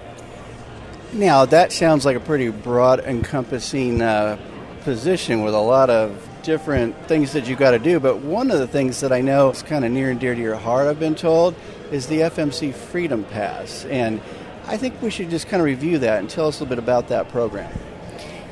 Now, 1.12 1.44
that 1.44 1.70
sounds 1.70 2.04
like 2.04 2.16
a 2.16 2.20
pretty 2.20 2.48
broad, 2.48 2.98
encompassing 2.98 4.02
uh, 4.02 4.37
position 4.82 5.44
with 5.44 5.54
a 5.54 5.60
lot 5.60 5.90
of 5.90 6.28
different 6.42 6.96
things 7.06 7.34
that 7.34 7.48
you've 7.48 7.60
got 7.60 7.70
to 7.70 7.78
do. 7.78 8.00
But 8.00 8.18
one 8.18 8.50
of 8.50 8.58
the 8.58 8.66
things 8.66 8.98
that 9.02 9.12
I 9.12 9.20
know 9.20 9.50
is 9.50 9.62
kind 9.62 9.84
of 9.84 9.92
near 9.92 10.10
and 10.10 10.18
dear 10.18 10.34
to 10.34 10.40
your 10.40 10.56
heart, 10.56 10.88
I've 10.88 10.98
been 10.98 11.14
told, 11.14 11.54
is 11.92 12.08
the 12.08 12.22
FMC 12.22 12.75
Freedom 12.75 13.22
Pass. 13.22 13.84
And 13.84 14.20
I 14.66 14.76
think 14.76 15.00
we 15.00 15.10
should 15.10 15.30
just 15.30 15.46
kind 15.46 15.60
of 15.60 15.66
review 15.66 15.98
that 15.98 16.18
and 16.18 16.28
tell 16.28 16.48
us 16.48 16.58
a 16.58 16.64
little 16.64 16.75
bit 16.75 16.82
about 16.82 17.06
that 17.10 17.28
program. 17.28 17.72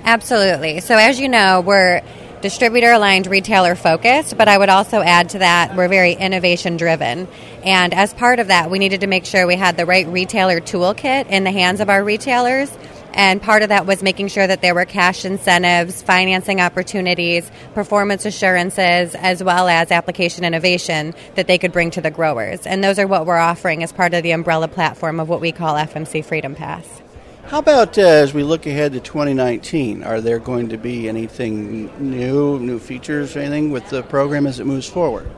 Absolutely. 0.04 0.78
So, 0.78 0.96
as 0.96 1.18
you 1.18 1.28
know, 1.28 1.62
we're 1.62 2.00
distributor 2.40 2.92
aligned, 2.92 3.26
retailer 3.26 3.74
focused, 3.74 4.36
but 4.36 4.48
I 4.48 4.56
would 4.56 4.68
also 4.68 5.00
add 5.00 5.30
to 5.30 5.38
that 5.38 5.74
we're 5.74 5.88
very 5.88 6.12
innovation 6.12 6.76
driven. 6.76 7.26
And 7.66 7.92
as 7.92 8.14
part 8.14 8.38
of 8.38 8.46
that, 8.46 8.70
we 8.70 8.78
needed 8.78 9.00
to 9.00 9.08
make 9.08 9.26
sure 9.26 9.44
we 9.44 9.56
had 9.56 9.76
the 9.76 9.84
right 9.84 10.06
retailer 10.06 10.60
toolkit 10.60 11.26
in 11.28 11.42
the 11.42 11.50
hands 11.50 11.80
of 11.80 11.90
our 11.90 12.04
retailers. 12.04 12.70
And 13.12 13.42
part 13.42 13.62
of 13.62 13.70
that 13.70 13.86
was 13.86 14.04
making 14.04 14.28
sure 14.28 14.46
that 14.46 14.62
there 14.62 14.74
were 14.74 14.84
cash 14.84 15.24
incentives, 15.24 16.00
financing 16.00 16.60
opportunities, 16.60 17.50
performance 17.74 18.24
assurances, 18.24 19.16
as 19.16 19.42
well 19.42 19.66
as 19.66 19.90
application 19.90 20.44
innovation 20.44 21.12
that 21.34 21.48
they 21.48 21.58
could 21.58 21.72
bring 21.72 21.90
to 21.92 22.00
the 22.00 22.10
growers. 22.10 22.68
And 22.68 22.84
those 22.84 23.00
are 23.00 23.06
what 23.08 23.26
we're 23.26 23.36
offering 23.36 23.82
as 23.82 23.90
part 23.90 24.14
of 24.14 24.22
the 24.22 24.30
umbrella 24.30 24.68
platform 24.68 25.18
of 25.18 25.28
what 25.28 25.40
we 25.40 25.50
call 25.50 25.74
FMC 25.74 26.24
Freedom 26.24 26.54
Pass. 26.54 27.02
How 27.46 27.58
about 27.58 27.98
uh, 27.98 28.02
as 28.02 28.32
we 28.32 28.44
look 28.44 28.66
ahead 28.66 28.92
to 28.92 29.00
2019? 29.00 30.04
Are 30.04 30.20
there 30.20 30.38
going 30.38 30.68
to 30.68 30.76
be 30.76 31.08
anything 31.08 31.90
new, 31.98 32.60
new 32.60 32.78
features 32.78 33.36
anything 33.36 33.70
with 33.70 33.88
the 33.88 34.02
program 34.04 34.46
as 34.46 34.60
it 34.60 34.66
moves 34.66 34.88
forward? 34.88 35.28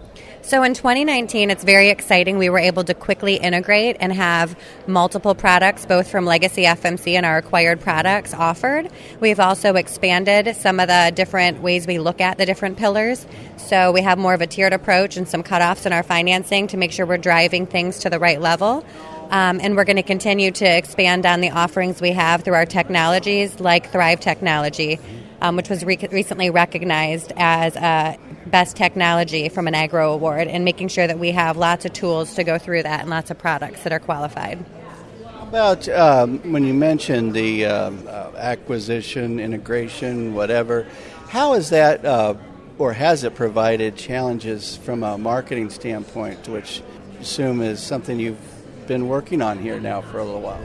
So 0.49 0.62
in 0.62 0.73
2019, 0.73 1.50
it's 1.50 1.62
very 1.62 1.90
exciting. 1.90 2.38
We 2.38 2.49
were 2.49 2.59
able 2.59 2.83
to 2.85 2.95
quickly 2.95 3.35
integrate 3.35 3.99
and 4.00 4.11
have 4.11 4.59
multiple 4.87 5.35
products, 5.35 5.85
both 5.85 6.11
from 6.11 6.25
Legacy 6.25 6.62
FMC 6.62 7.17
and 7.17 7.26
our 7.26 7.37
acquired 7.37 7.83
products, 7.83 8.33
offered. 8.33 8.90
We've 9.21 9.40
also 9.40 9.75
expanded 9.75 10.57
some 10.57 10.81
of 10.81 10.88
the 10.88 11.12
different 11.14 11.61
ways 11.61 11.87
we 11.87 11.99
look 11.99 12.23
at 12.23 12.38
the 12.38 12.47
different 12.47 12.78
pillars. 12.78 13.26
So 13.59 13.93
we 13.93 14.00
have 14.00 14.17
more 14.17 14.33
of 14.33 14.40
a 14.40 14.47
tiered 14.47 14.73
approach 14.73 15.19
and 15.19 15.28
some 15.28 15.43
cutoffs 15.43 15.85
in 15.85 15.93
our 15.93 16.02
financing 16.02 16.67
to 16.69 16.78
make 16.78 16.93
sure 16.93 17.05
we're 17.05 17.19
driving 17.19 17.67
things 17.67 17.99
to 17.99 18.09
the 18.09 18.19
right 18.19 18.40
level. 18.40 18.87
Um, 19.28 19.61
and 19.62 19.76
we're 19.76 19.85
going 19.85 19.97
to 19.97 20.02
continue 20.02 20.50
to 20.52 20.64
expand 20.64 21.26
on 21.26 21.43
the 21.43 21.50
offerings 21.50 22.00
we 22.00 22.12
have 22.12 22.43
through 22.43 22.55
our 22.55 22.64
technologies 22.64 23.61
like 23.61 23.93
Thrive 23.93 24.21
Technology, 24.21 24.99
um, 25.43 25.57
which 25.57 25.69
was 25.69 25.85
re- 25.85 26.09
recently 26.11 26.49
recognized 26.49 27.35
as 27.37 27.76
a 27.76 28.17
best 28.49 28.76
technology 28.76 29.49
from 29.49 29.69
an 29.69 29.75
Agrow 29.75 30.14
award 30.14 30.49
and 30.49 30.64
making 30.64 30.88
sure 30.88 31.07
that 31.07 31.19
we 31.19 31.33
have 31.33 31.57
lots 31.57 31.85
of 31.85 31.93
tools 31.93 32.35
to 32.35 32.45
go 32.45 32.59
through 32.59 32.83
that 32.83 33.00
and 33.00 33.11
lots 33.11 33.31
of 33.31 33.38
products 33.38 33.83
that 33.83 33.93
are 33.93 33.99
qualified. 33.99 34.64
About 35.40 35.88
um, 35.88 36.38
when 36.52 36.64
you 36.64 36.75
mentioned 36.75 37.33
the 37.33 37.64
um, 37.67 38.05
uh, 38.07 38.33
acquisition, 38.37 39.40
integration, 39.40 40.35
whatever, 40.35 40.87
how 41.28 41.55
is 41.55 41.71
that, 41.71 42.05
uh, 42.05 42.35
or 42.78 42.93
has 42.93 43.25
it 43.25 43.35
provided 43.35 43.97
challenges 43.97 44.76
from 44.76 45.02
a 45.02 45.17
marketing 45.17 45.71
standpoint, 45.71 46.49
which 46.49 46.83
I 47.17 47.21
assume 47.21 47.62
is 47.62 47.81
something 47.81 48.21
you've 48.21 48.38
been 48.87 49.09
working 49.09 49.43
on 49.43 49.59
here 49.59 49.81
now 49.81 50.00
for 50.00 50.19
a 50.19 50.25
little 50.25 50.40
while? 50.43 50.61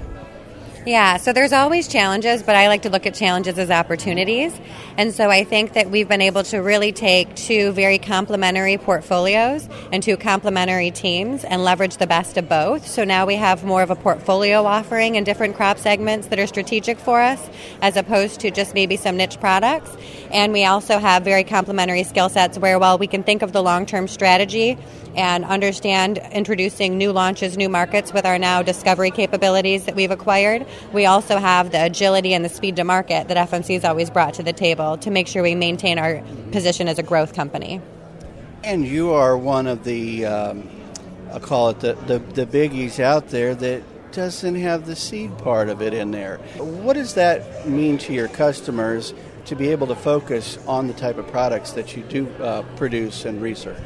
Yeah, 0.85 1.15
so 1.15 1.31
there's 1.31 1.53
always 1.53 1.87
challenges, 1.87 2.43
but 2.43 2.57
I 2.57 2.67
like 2.67 2.81
to 2.81 2.89
look 2.89 3.05
at 3.05 3.13
challenges 3.13 3.57
as 3.57 3.71
opportunities. 3.71 4.53
And 4.97 5.13
so 5.13 5.29
I 5.29 5.45
think 5.45 5.73
that 5.73 5.89
we've 5.89 6.09
been 6.09 6.21
able 6.21 6.43
to 6.43 6.57
really 6.57 6.91
take 6.91 7.33
two 7.35 7.71
very 7.71 7.97
complementary 7.97 8.77
portfolios 8.77 9.69
and 9.93 10.03
two 10.03 10.17
complementary 10.17 10.91
teams 10.91 11.45
and 11.45 11.63
leverage 11.63 11.97
the 11.97 12.07
best 12.07 12.35
of 12.35 12.49
both. 12.49 12.85
So 12.85 13.05
now 13.05 13.25
we 13.25 13.35
have 13.35 13.63
more 13.63 13.81
of 13.81 13.91
a 13.91 13.95
portfolio 13.95 14.65
offering 14.65 15.15
in 15.15 15.23
different 15.23 15.55
crop 15.55 15.77
segments 15.77 16.27
that 16.27 16.37
are 16.37 16.47
strategic 16.47 16.99
for 16.99 17.21
us, 17.21 17.49
as 17.81 17.95
opposed 17.95 18.41
to 18.41 18.51
just 18.51 18.73
maybe 18.73 18.97
some 18.97 19.15
niche 19.15 19.39
products. 19.39 19.95
And 20.31 20.51
we 20.51 20.65
also 20.65 20.99
have 20.99 21.23
very 21.23 21.45
complementary 21.45 22.03
skill 22.03 22.27
sets 22.27 22.59
where, 22.59 22.77
while 22.77 22.97
we 22.97 23.07
can 23.07 23.23
think 23.23 23.41
of 23.41 23.53
the 23.53 23.63
long 23.63 23.85
term 23.85 24.09
strategy, 24.09 24.77
and 25.15 25.45
understand 25.45 26.17
introducing 26.31 26.97
new 26.97 27.11
launches, 27.11 27.57
new 27.57 27.69
markets 27.69 28.13
with 28.13 28.25
our 28.25 28.39
now 28.39 28.61
discovery 28.61 29.11
capabilities 29.11 29.85
that 29.85 29.95
we've 29.95 30.11
acquired. 30.11 30.65
We 30.91 31.05
also 31.05 31.37
have 31.37 31.71
the 31.71 31.83
agility 31.83 32.33
and 32.33 32.43
the 32.43 32.49
speed 32.49 32.75
to 32.77 32.83
market 32.83 33.27
that 33.27 33.49
FMC 33.49 33.73
has 33.75 33.85
always 33.85 34.09
brought 34.09 34.35
to 34.35 34.43
the 34.43 34.53
table 34.53 34.97
to 34.97 35.11
make 35.11 35.27
sure 35.27 35.43
we 35.43 35.55
maintain 35.55 35.99
our 35.99 36.23
position 36.51 36.87
as 36.87 36.99
a 36.99 37.03
growth 37.03 37.33
company. 37.33 37.81
And 38.63 38.85
you 38.85 39.11
are 39.11 39.37
one 39.37 39.67
of 39.67 39.83
the, 39.83 40.25
um, 40.25 40.69
I'll 41.31 41.39
call 41.39 41.69
it 41.69 41.79
the, 41.79 41.93
the, 42.07 42.19
the 42.19 42.45
biggies 42.45 42.99
out 42.99 43.29
there 43.29 43.55
that 43.55 43.83
doesn't 44.13 44.55
have 44.55 44.85
the 44.85 44.95
seed 44.95 45.37
part 45.39 45.69
of 45.69 45.81
it 45.81 45.93
in 45.93 46.11
there. 46.11 46.37
What 46.57 46.93
does 46.93 47.15
that 47.15 47.67
mean 47.67 47.97
to 47.99 48.13
your 48.13 48.27
customers 48.27 49.13
to 49.45 49.55
be 49.55 49.69
able 49.69 49.87
to 49.87 49.95
focus 49.95 50.57
on 50.67 50.87
the 50.87 50.93
type 50.93 51.17
of 51.17 51.27
products 51.27 51.71
that 51.71 51.97
you 51.97 52.03
do 52.03 52.29
uh, 52.35 52.61
produce 52.77 53.25
and 53.25 53.41
research? 53.41 53.81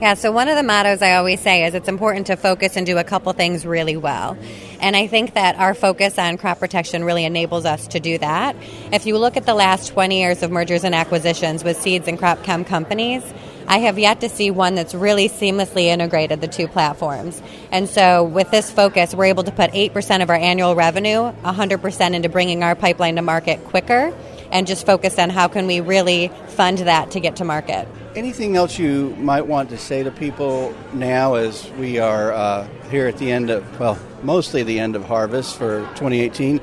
Yeah, 0.00 0.14
so 0.14 0.30
one 0.30 0.46
of 0.46 0.54
the 0.54 0.62
mottos 0.62 1.02
I 1.02 1.16
always 1.16 1.40
say 1.40 1.64
is 1.64 1.74
it's 1.74 1.88
important 1.88 2.28
to 2.28 2.36
focus 2.36 2.76
and 2.76 2.86
do 2.86 2.98
a 2.98 3.04
couple 3.04 3.32
things 3.32 3.66
really 3.66 3.96
well. 3.96 4.38
And 4.80 4.94
I 4.94 5.08
think 5.08 5.34
that 5.34 5.56
our 5.56 5.74
focus 5.74 6.20
on 6.20 6.38
crop 6.38 6.60
protection 6.60 7.02
really 7.02 7.24
enables 7.24 7.64
us 7.64 7.88
to 7.88 7.98
do 7.98 8.16
that. 8.18 8.54
If 8.92 9.06
you 9.06 9.18
look 9.18 9.36
at 9.36 9.44
the 9.44 9.54
last 9.54 9.88
20 9.88 10.20
years 10.20 10.44
of 10.44 10.52
mergers 10.52 10.84
and 10.84 10.94
acquisitions 10.94 11.64
with 11.64 11.80
seeds 11.82 12.06
and 12.06 12.16
crop 12.16 12.44
chem 12.44 12.64
companies, 12.64 13.24
I 13.66 13.78
have 13.78 13.98
yet 13.98 14.20
to 14.20 14.28
see 14.28 14.52
one 14.52 14.76
that's 14.76 14.94
really 14.94 15.28
seamlessly 15.28 15.86
integrated 15.86 16.40
the 16.40 16.46
two 16.46 16.68
platforms. 16.68 17.42
And 17.72 17.88
so, 17.88 18.22
with 18.22 18.52
this 18.52 18.70
focus, 18.70 19.16
we're 19.16 19.24
able 19.24 19.42
to 19.42 19.52
put 19.52 19.72
8% 19.72 20.22
of 20.22 20.30
our 20.30 20.36
annual 20.36 20.76
revenue 20.76 21.32
100% 21.42 22.14
into 22.14 22.28
bringing 22.28 22.62
our 22.62 22.76
pipeline 22.76 23.16
to 23.16 23.22
market 23.22 23.64
quicker 23.64 24.14
and 24.52 24.68
just 24.68 24.86
focus 24.86 25.18
on 25.18 25.28
how 25.28 25.48
can 25.48 25.66
we 25.66 25.80
really 25.80 26.28
fund 26.50 26.78
that 26.78 27.10
to 27.10 27.20
get 27.20 27.36
to 27.36 27.44
market. 27.44 27.88
Anything 28.18 28.56
else 28.56 28.80
you 28.80 29.14
might 29.20 29.46
want 29.46 29.70
to 29.70 29.78
say 29.78 30.02
to 30.02 30.10
people 30.10 30.74
now 30.92 31.34
as 31.34 31.70
we 31.78 32.00
are 32.00 32.32
uh, 32.32 32.66
here 32.90 33.06
at 33.06 33.16
the 33.18 33.30
end 33.30 33.48
of, 33.48 33.78
well, 33.78 33.96
mostly 34.24 34.64
the 34.64 34.80
end 34.80 34.96
of 34.96 35.04
harvest 35.04 35.56
for 35.56 35.82
2018? 35.90 36.60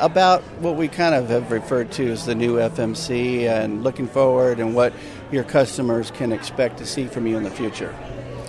About 0.00 0.42
what 0.60 0.76
we 0.76 0.86
kind 0.86 1.14
of 1.14 1.30
have 1.30 1.50
referred 1.50 1.90
to 1.92 2.10
as 2.10 2.26
the 2.26 2.34
new 2.34 2.56
FMC 2.56 3.48
and 3.48 3.82
looking 3.82 4.06
forward 4.06 4.60
and 4.60 4.74
what 4.74 4.92
your 5.32 5.44
customers 5.44 6.10
can 6.10 6.30
expect 6.30 6.76
to 6.76 6.84
see 6.84 7.06
from 7.06 7.26
you 7.26 7.38
in 7.38 7.42
the 7.42 7.50
future. 7.50 7.94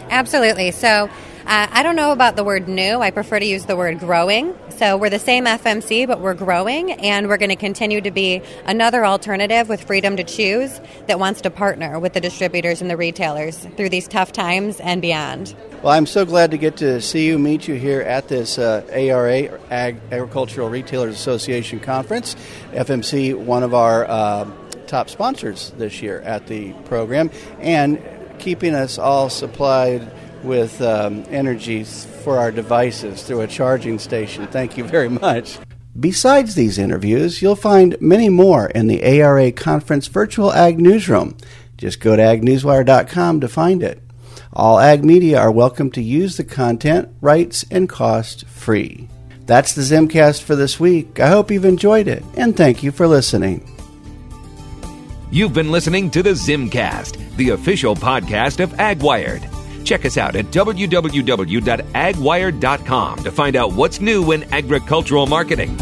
Absolutely. 0.09 0.71
So, 0.71 1.09
uh, 1.45 1.67
I 1.71 1.83
don't 1.83 1.95
know 1.95 2.11
about 2.11 2.35
the 2.35 2.43
word 2.43 2.67
new. 2.67 2.99
I 2.99 3.11
prefer 3.11 3.39
to 3.39 3.45
use 3.45 3.65
the 3.65 3.75
word 3.75 3.99
growing. 3.99 4.57
So, 4.77 4.97
we're 4.97 5.09
the 5.09 5.19
same 5.19 5.45
FMC, 5.45 6.07
but 6.07 6.21
we're 6.21 6.33
growing, 6.33 6.91
and 6.91 7.27
we're 7.27 7.37
going 7.37 7.49
to 7.49 7.55
continue 7.55 7.99
to 8.01 8.11
be 8.11 8.41
another 8.65 9.05
alternative 9.05 9.67
with 9.67 9.83
freedom 9.83 10.17
to 10.17 10.23
choose 10.23 10.79
that 11.07 11.19
wants 11.19 11.41
to 11.41 11.49
partner 11.49 11.99
with 11.99 12.13
the 12.13 12.21
distributors 12.21 12.81
and 12.81 12.89
the 12.89 12.95
retailers 12.95 13.57
through 13.77 13.89
these 13.89 14.07
tough 14.07 14.31
times 14.31 14.79
and 14.79 15.01
beyond. 15.01 15.55
Well, 15.81 15.93
I'm 15.93 16.05
so 16.05 16.25
glad 16.25 16.51
to 16.51 16.57
get 16.57 16.77
to 16.77 17.01
see 17.01 17.27
you, 17.27 17.39
meet 17.39 17.67
you 17.67 17.75
here 17.75 18.01
at 18.01 18.27
this 18.27 18.57
uh, 18.57 18.85
ARA, 18.91 19.59
Ag- 19.69 20.01
Agricultural 20.11 20.69
Retailers 20.69 21.15
Association 21.15 21.79
conference. 21.79 22.35
FMC, 22.71 23.33
one 23.35 23.63
of 23.63 23.73
our 23.73 24.05
uh, 24.05 24.51
top 24.87 25.09
sponsors 25.09 25.71
this 25.77 26.01
year 26.01 26.19
at 26.21 26.47
the 26.47 26.73
program, 26.85 27.31
and 27.59 28.01
keeping 28.39 28.75
us 28.75 28.97
all 28.97 29.29
supplied 29.29 30.11
with 30.43 30.81
um, 30.81 31.23
energy 31.29 31.83
for 31.83 32.37
our 32.37 32.51
devices 32.51 33.23
through 33.23 33.41
a 33.41 33.47
charging 33.47 33.99
station. 33.99 34.47
Thank 34.47 34.77
you 34.77 34.83
very 34.83 35.09
much. 35.09 35.59
Besides 35.99 36.55
these 36.55 36.77
interviews, 36.77 37.41
you'll 37.41 37.55
find 37.55 37.99
many 37.99 38.29
more 38.29 38.67
in 38.67 38.87
the 38.87 39.03
ARA 39.03 39.51
Conference 39.51 40.07
Virtual 40.07 40.53
Ag 40.53 40.79
Newsroom. 40.79 41.35
Just 41.77 41.99
go 41.99 42.15
to 42.15 42.21
agnewswire.com 42.21 43.41
to 43.41 43.47
find 43.47 43.83
it. 43.83 44.01
All 44.53 44.79
ag 44.79 45.03
media 45.05 45.39
are 45.39 45.51
welcome 45.51 45.91
to 45.91 46.01
use 46.01 46.37
the 46.37 46.43
content, 46.43 47.09
rights, 47.21 47.65
and 47.69 47.87
cost 47.87 48.45
free. 48.47 49.07
That's 49.45 49.73
the 49.73 49.81
ZimmCast 49.81 50.43
for 50.43 50.55
this 50.55 50.79
week. 50.79 51.19
I 51.19 51.29
hope 51.29 51.51
you've 51.51 51.65
enjoyed 51.65 52.07
it, 52.07 52.23
and 52.35 52.55
thank 52.55 52.83
you 52.83 52.91
for 52.91 53.07
listening. 53.07 53.67
You've 55.31 55.53
been 55.53 55.71
listening 55.71 56.11
to 56.11 56.23
the 56.23 56.31
ZimmCast, 56.31 57.35
the 57.35 57.49
official 57.49 57.95
podcast 57.95 58.59
of 58.59 58.71
AgWired. 58.73 59.58
Check 59.83 60.05
us 60.05 60.17
out 60.17 60.35
at 60.35 60.45
www.agwired.com 60.45 63.17
to 63.17 63.31
find 63.31 63.55
out 63.55 63.73
what's 63.73 64.01
new 64.01 64.31
in 64.31 64.43
agricultural 64.53 65.27
marketing. 65.27 65.77